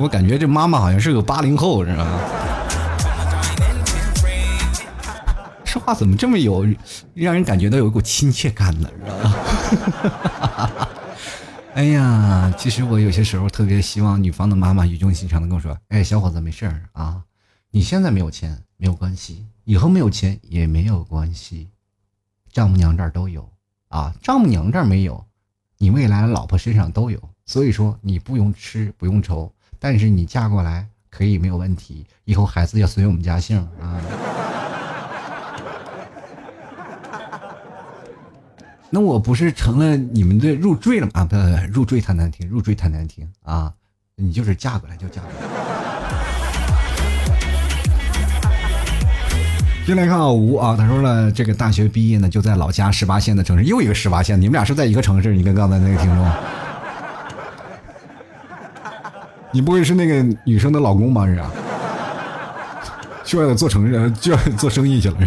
[0.01, 2.07] 我感觉这妈妈好像是个八零后，是吧？
[5.65, 6.65] 说话怎么这么有，
[7.13, 8.89] 让人感觉到有一股亲切感呢？
[8.97, 10.87] 是吧？
[11.75, 17.21] 哎呀，其实我有些时候特别希望女方的妈妈语重心长的跟我说：“哎，小伙子，没事儿啊，
[17.71, 21.69] 你现在没有钱没有关系，以后没有钱也没有关系。”
[22.51, 23.49] 丈母娘这儿都有
[23.89, 25.25] 啊，丈母娘这儿没有，
[25.77, 34.01] 你未来的老婆身上都有，所以说你不用吃不用愁，但是你嫁过来可以没有问题，以后孩子要随我们家姓啊。
[38.91, 41.11] 那我不是成了你们的入赘了吗？
[41.13, 41.35] 啊，不，
[41.71, 43.71] 入赘太难听，入赘太难听啊！
[44.15, 45.68] 你就是嫁过来就嫁过来。
[49.89, 55.33] 进来看啊，吴啊，他说了，这个大学毕业呢，就在老家十八线的城市，又一个十八线，你们俩是在一个城市？
[55.33, 56.23] 你跟刚才那个听众，
[59.51, 61.25] 你不会是那个女生的老公吧？
[61.25, 61.51] 是啊。
[63.29, 65.17] 去外头做城市，就要做生意去了。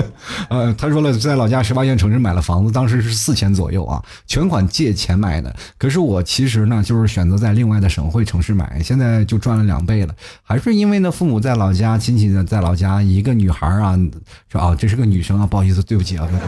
[0.48, 5.54] 呃，他说了，在老家十八线城市买了房子，当时是四千左右啊，全款借钱买的。
[5.76, 10.14] 可是我其实呢，就是选择在另外的省会城市买，现在就赚了两倍了。
[10.42, 13.94] 还是因为呢，父母在老家，亲戚呢在老家，一个女孩啊，
[14.50, 16.40] 说啊，这是个女生啊，不好意思，对不起啊，对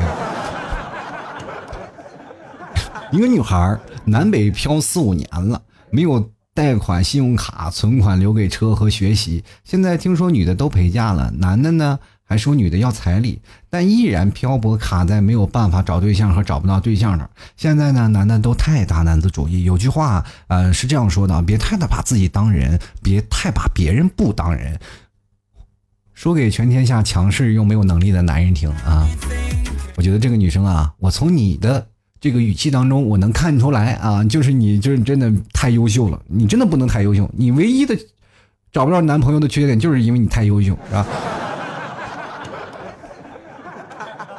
[3.19, 5.61] 一个女孩南北漂四五年了，
[5.91, 6.32] 没有。
[6.55, 9.43] 贷款、信用卡、存款留给车和学习。
[9.65, 13.41] 现在听说女的都陪嫁了，男的呢还说女的要彩礼，
[13.71, 17.31] 但依然漂泊卡在没有办法找对象和找不到对象那儿。
[17.57, 19.65] 现在呢，男的都太大男子主义。
[19.65, 24.79] 有句话，呃，是这样说的：别太的把自己当人，别太把别人不当人。
[26.13, 29.09] 说给全天下强势又没有能力的男人听啊！
[29.97, 31.87] 我觉得这个女生啊，我从你的。
[32.23, 37.29] 这个语气当中，我能看出来啊，就是你就是真的太优秀了，你真的不能太优秀。
[37.37, 37.99] 你唯一的
[38.71, 41.05] 找不着男朋友的缺点，就是因为你太优秀，是吧？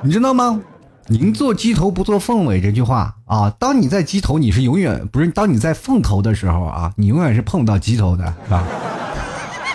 [0.02, 0.62] 你知道吗？
[1.08, 8.66] 宁做鸡头不做凤尾这句话啊，当你在鸡头，你是永远不是；当你在凤头的时候啊，你永远是碰不到鸡头的，是吧？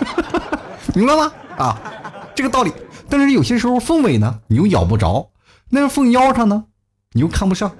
[0.95, 1.31] 明白吗？
[1.57, 1.79] 啊，
[2.33, 2.73] 这个道理。
[3.07, 5.29] 但是有些时候凤尾呢，你又咬不着；
[5.69, 6.63] 那是凤腰上呢。
[7.13, 7.71] 你又看不上。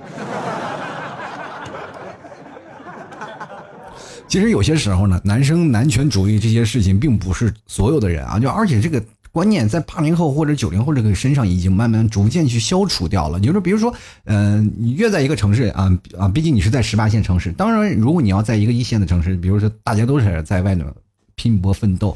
[4.27, 13.39] 其实有些时候呢，男生男权主义这些事情，并不是所有的人啊，就而且这个观念在八零后或者九零后这个身上已经慢慢逐渐去消除掉了。
[13.39, 13.93] 就是比如说，
[14.25, 20.85] 嗯，你越在一个城市啊啊，毕竟你是在十八线城市，当然，如果你要在一个一线的城市，比如说大家都是在外头
[21.35, 22.15] 拼搏奋斗。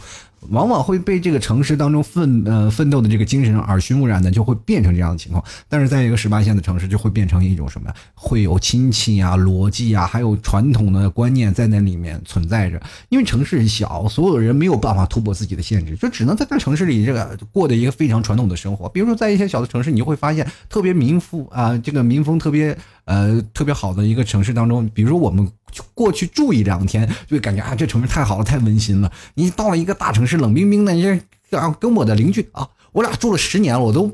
[0.50, 5.44] 往往会被这个城市当中奋呃奋斗的这个精神耳熏目染的，就会变成这样的情况。
[5.68, 7.96] 但是在一个十八线的城市，就会变成一种什么呀？
[8.14, 12.82] 会有亲戚啊、逻辑啊，还有传统的观念在那里面存在着。
[13.10, 18.90] 因为城市小，所有人没有办法突破自己的限制，就只能在大城市里这个过的一个非常传统的生活。
[18.90, 25.48] 比如说，在一些小的城市，你就会发现特别民富啊，这个民风特别呃特别好的一个城市当中，比如说我们。
[25.96, 29.12] 过去住一两天，就感觉啊，这城市太好了，太温馨了。
[29.34, 31.06] 你到了一个大城市，是冷冰冰的，你
[31.52, 34.12] 啊，跟我的邻居啊，我俩住了十年了，我都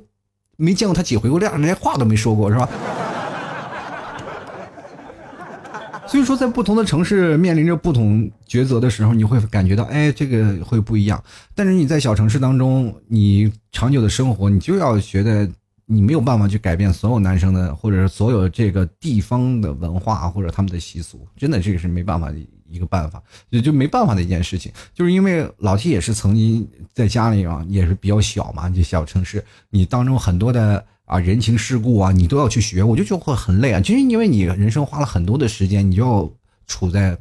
[0.58, 2.70] 没见过他几回，我俩连话都没说过，是吧？
[6.06, 11.24] 所以说，在不同的城市面临着不同抉择的时候，你会感觉到，哎，这个会不一样。
[11.56, 15.50] 但是你在小城市当中，你长久的生活，你就要觉得。
[15.92, 22.32] 你没有办法去改变所有男生的，或者是所有这个地方的文化或者他们的习俗，真的这个是没办法
[22.70, 36.32] 一个办法，也就没办法的一件事情，就是因为老 T 也是曾经在家里啊，也是比较小嘛，就小城市，你当中很多的啊人情世故啊，你都要去学，我就觉得会很累啊，就是因为你人生花了很多的时间，你就要
[36.68, 37.18] 处在。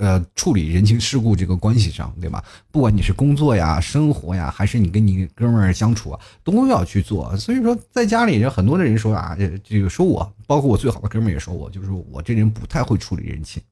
[0.00, 2.42] 呃，处理人情世故这个关系上，对吧？
[2.72, 7.36] 不管你是工作呀、生活呀，还是你跟你哥们儿相处啊，都要去做。
[7.36, 13.62] 所以说，在家里人很多的人说啊，这个说我，包括我最好的哥们也说我，就是我这人不太会处理人情，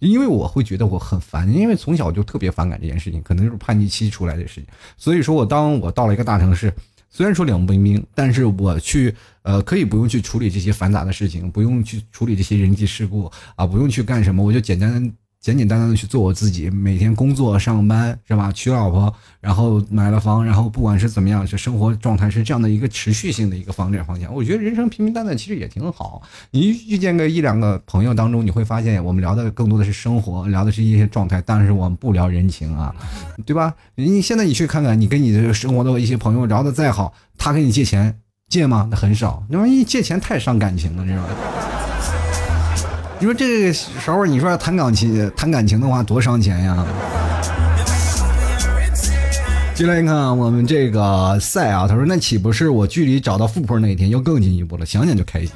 [0.00, 4.66] 因为我会觉得我很烦，因为从小就特别反感这件事情，可能就是叛逆期出来的事情。
[4.96, 6.72] 所以说我当我到了一个大城市，
[7.08, 15.12] 虽然说两不兵，但是我去呃可以不用去处理这些繁杂的事情，不用去处理这些人际事故啊，不用去干什么，我就简单。
[15.40, 18.52] 简简单单的去做我自己，每天工作上班是吧？
[18.52, 19.10] 娶老婆，
[19.40, 24.34] 然后买了房，然后不管是怎么样，是生活状态是这样的一个持续性的一个发展方向。
[24.34, 26.20] 我觉得人生平平淡淡其实也挺好。
[26.50, 32.94] 你遇见个一两个朋友当中，你会发现我们聊的更多的是生活，聊的是一些状态，但是我们不聊人情啊，
[33.46, 33.74] 对吧？
[33.94, 38.14] 你现在你去看看，你跟你的生活的一些朋友聊的再好，他跟你借钱
[38.50, 38.86] 借吗？
[38.90, 39.42] 那很少。
[39.48, 41.89] 那玩意借钱太伤感情了，知道吧？
[43.20, 46.86] 你说这个时候，你说要谈感情、谈感情的话，多伤钱呀！
[49.74, 54.86] 进来一看我们这个赛啊，他说：“那岂不是我距离找到富婆那一天又更进一步了？
[54.86, 55.50] 想想就开心。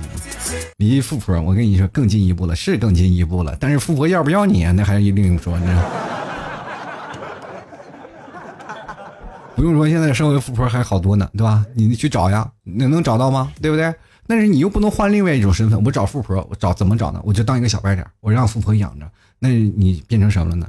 [0.77, 3.57] 离富婆，我跟你说更进一步了，是更进一步了。
[3.59, 5.85] 但是富婆要不要你，那还是另说呢。
[9.57, 11.65] 不用说，现在社会富婆还好多呢，对吧？
[11.75, 13.51] 你去找呀，那能找到吗？
[13.62, 13.91] 对不对？”
[14.27, 17.20] 但是你又不能换另外一种身份，我找富婆，我找怎么找呢？
[17.25, 19.11] 我就当一个小白脸，我让富婆养着。
[19.39, 20.68] 那你变成什么了呢？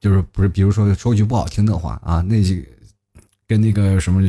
[0.00, 2.54] 就是不是，比如说说句不好听的话啊，那就
[3.46, 4.20] 跟那个什么，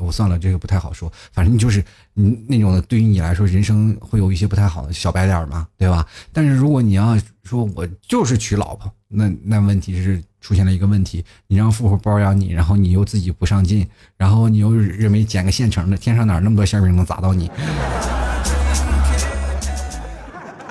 [0.00, 1.10] 我算了，这个不太好说。
[1.32, 1.82] 反正就是
[2.14, 6.06] 你那种的，对于你来说，人生会有一些不太好的小白脸嘛，对吧？
[6.32, 10.22] 但是如果你要说我就是娶老婆，那那问题是。
[10.46, 13.84] 出现了一个问题，你让富婆包养你，然后你又自己不上进，
[14.16, 17.50] 然后你又认为捡个现成的，天上哪那么多馅饼能砸到你？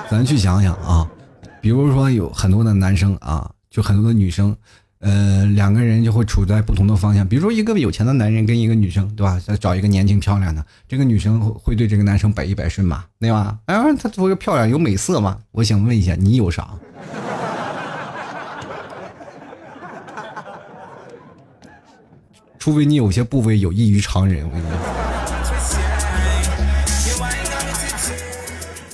[0.09, 1.05] 咱去想想啊，
[1.59, 4.55] 比如说有很多的男生啊，就很多的女生，
[4.99, 7.27] 呃，两个人就会处在不同的方向。
[7.27, 9.37] 比如说一个有钱的男人跟一个女生，对吧？
[9.45, 13.57] 再找一个年轻漂亮的，这个女生会对这个男生百依百顺嘛，对吧？
[13.65, 15.37] 哎，她作为漂亮有美色嘛？
[15.51, 16.69] 我想问一下，你有啥？
[22.65, 24.75] 除非你有些部位有异于常人，我跟你说。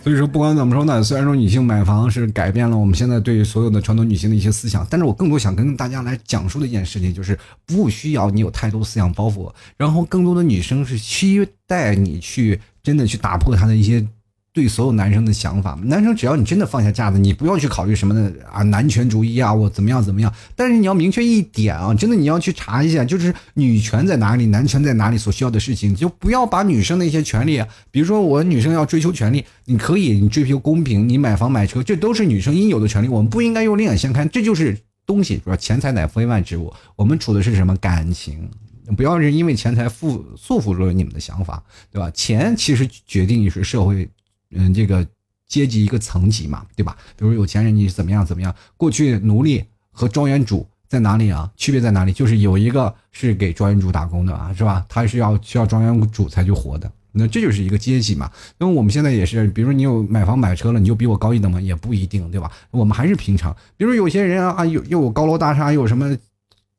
[0.04, 14.06] 所以说，不管怎么说呢，虽然说女性买房是改变了我们现在对所有的传统女性的一些思想，但是我更多想跟大家来讲述的一件事情，就是不需要你有太多思想包袱，然后更多的女生是期待你去真的去打破她的一些。
[14.54, 20.34] 对所有男生的想法，男生只要你真的放下架子，你不要去考虑什么的啊，男权主义啊，我怎么样怎么样。
[20.58, 38.50] 但是你要明确一点啊，真的你要去查一下，就是女权在哪里，男权在哪里所需要的事情，就不要把女生的一些权利，比如说我女生要追求权利，你可以你追求公平，你买房买车，这都是女生应有的权利，我们不应该用另眼相看，这就是东西，说钱财乃非万之物，我们处的是什么感情，
[38.98, 42.12] 不要是因为钱财缚束缚住了你们的想法，对吧？
[42.12, 44.10] 钱其实决定于是社会。
[44.52, 45.06] 嗯，这个
[45.48, 46.96] 阶级一个层级嘛，对吧？
[47.18, 48.54] 比如有钱人，你怎么样怎么样？
[48.78, 51.52] 过去奴隶和庄园主在哪里啊？
[51.58, 52.14] 区别在哪里？
[52.14, 54.86] 就是有一个是给庄园主打工的啊，是吧？
[54.88, 56.92] 他是要需要庄园主才去活的。
[57.14, 58.32] 那这就是一个阶级嘛。
[58.58, 61.60] 那么我们现在也是，比如说你有买房买车了，你就比我高一等吗？
[61.60, 62.50] 也不一定，对吧？
[62.72, 63.54] 我们还是平常。
[63.76, 66.18] 比如有些人啊，又又有高楼大厦，又有什么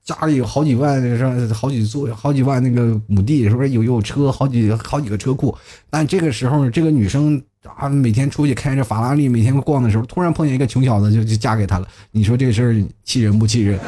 [0.02, 5.54] 家里有好几万，是好几座、好几万那个亩地，是不是有有车好几好几个车库？
[5.90, 7.42] 但这个时候，这个女生。
[7.76, 11.86] 啊，每天出去开着法拉利，每天逛的时候，突然碰见一个穷小子，就就嫁给他了。
[12.10, 13.78] 你说这事儿气人不气人？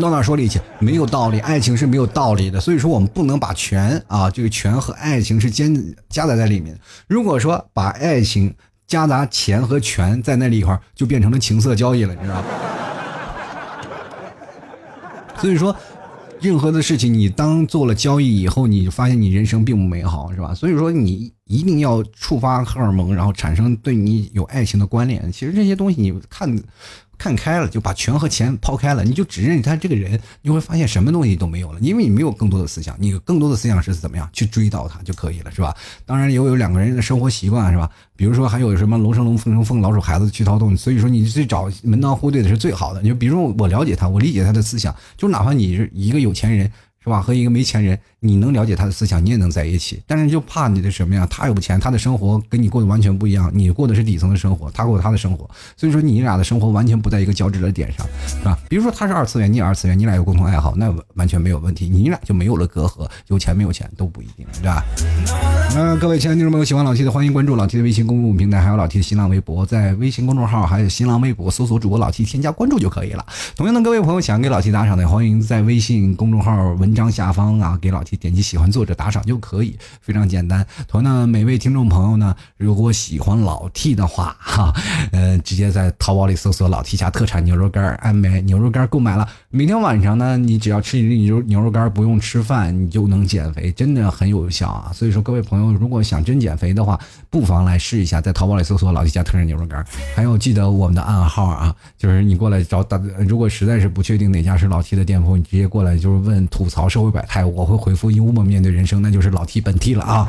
[0.00, 0.58] 到哪说理去？
[0.78, 2.58] 没有道理，爱情是没有道理的。
[2.58, 5.74] 所以说，我们不能把权啊，这个权和爱情是兼
[6.08, 6.78] 夹杂在里面。
[7.06, 8.54] 如果说把爱情
[8.86, 12.44] 夹杂钱和权在那里一块，就变成了情色交易了，你知道吗？
[15.36, 15.76] 所以说。
[16.40, 20.54] 任何的事情，你当做了交易以后，你就发现你人生并不美好，是吧？
[20.54, 25.30] 所以说，你一定要触发荷尔蒙，然后产生对你有爱情的关联。
[25.30, 26.60] 其实这些东西，你看。
[27.20, 35.76] 看开了，就把权和钱抛开了，你就只认识他这个人，你会发现什么东西都没有了，因为你没有更多的思想，你有更多的思想是怎么样去追到他就可以了，是吧？
[36.06, 37.90] 当然也有两个人的生活习惯，是吧？
[38.16, 43.02] 比如说还有什么龙生龙，凤生凤，老鼠孩子去掏洞，所以说你去找门当户对的是最好的。
[43.02, 46.72] 你就比如说我了解他，我理解他的思想，就哪怕你是一个有钱人，
[47.02, 47.20] 是吧？
[47.22, 50.02] 和一个没钱人，你能了解他的思想，你也能在一起。
[50.06, 51.26] 但是就怕你的什么呀？
[51.30, 53.50] 他有钱，他的生活跟你过得完全不一样。
[53.54, 55.48] 你过的是底层的生活，他过他的生活，
[55.78, 58.58] 所以说你俩的生活完全不在一个交织的点上，是吧？
[58.68, 63.08] 比如说他是二次元，你二次元，你俩有共同爱好，那完全没有问题，你俩就没有了隔阂。
[63.28, 64.84] 有钱没有钱都不一定，是吧？
[65.74, 73.24] 那各位亲爱的听众朋友，喜欢老 T 的欢迎关注老 T 的微信公众平台，还有老 T 的新浪微博，在微信公众号还有新浪微博搜索主播老 T，添加关注就可以了。
[73.56, 77.78] 同样的，各位朋友想给老 T 打赏的，欢迎在微信公众号文文章下方啊。
[77.80, 80.66] 给老 T 点击喜欢作者打赏就可以，非常简单。
[80.88, 84.74] 同样，每位听众朋友呢，如果喜欢老 T 的话，哈，
[85.12, 89.26] 呃，直接在淘宝里搜索“老 T 家特产牛肉干”，安买牛肉干购买了。
[89.50, 94.90] 每天晚上呢，你只要吃一粒牛牛肉干，不用吃饭，你就能减肥，真的很有效啊！
[94.92, 96.98] 所以说，各位朋友，如果想真减肥的话，
[97.30, 99.84] 不妨来试一下，在淘宝里搜索“老 T 家特产牛肉干”。
[100.16, 107.60] 还有，记得我们的暗号啊，就是你过来找大，如果实在是不确定哪家是老 T 的店铺，你直接过来就是问吐槽社会百态，我。
[107.60, 110.26] 我会回复幽默面对人生，那就是老 T 本 T 了啊！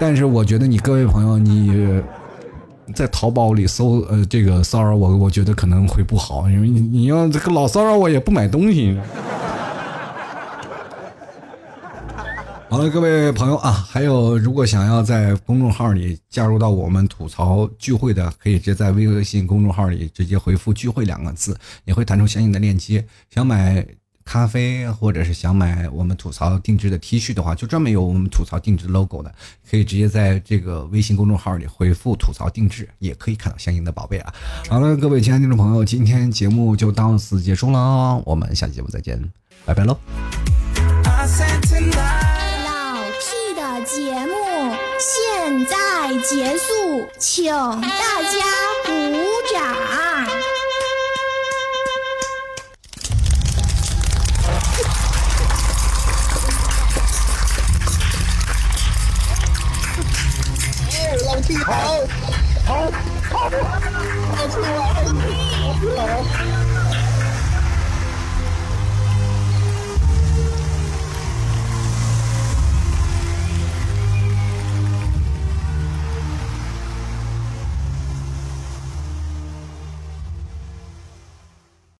[0.00, 2.02] 但是我觉得你各位朋友，你
[2.94, 8.98] 在淘宝里搜呃这个骚扰我，我觉得可能会不好，因为你你要这个老骚扰我也不买东西。
[12.70, 23.04] 好了，各位朋友啊，还有如果想要在公众号里加入到我们吐槽聚会的，可以直接在微信公众号里直接回复“聚会”两个字，也会弹出相应的链接。
[23.28, 23.86] 想买。
[24.28, 29.34] 咖啡，或者是想买我们吐槽定制的 T 恤的话，就专门有我们吐槽定制 logo 的，
[29.70, 34.34] 可以直接在这个微信公众号里回复“吐槽定制”，也可以看到相应的宝贝啊。
[34.68, 39.18] 好了，各位亲爱的听众朋友，今天节目就到此结束了，我们下期节目再见，
[39.64, 39.96] 拜拜喽。
[41.06, 41.26] 老
[43.24, 44.34] T 的节目
[45.00, 48.44] 现在结束，请大家
[48.84, 48.92] 鼓
[49.54, 49.87] 掌。
[61.38, 61.72] 好
[62.66, 62.90] 好
[63.30, 64.48] 好好好
[65.96, 66.67] 好好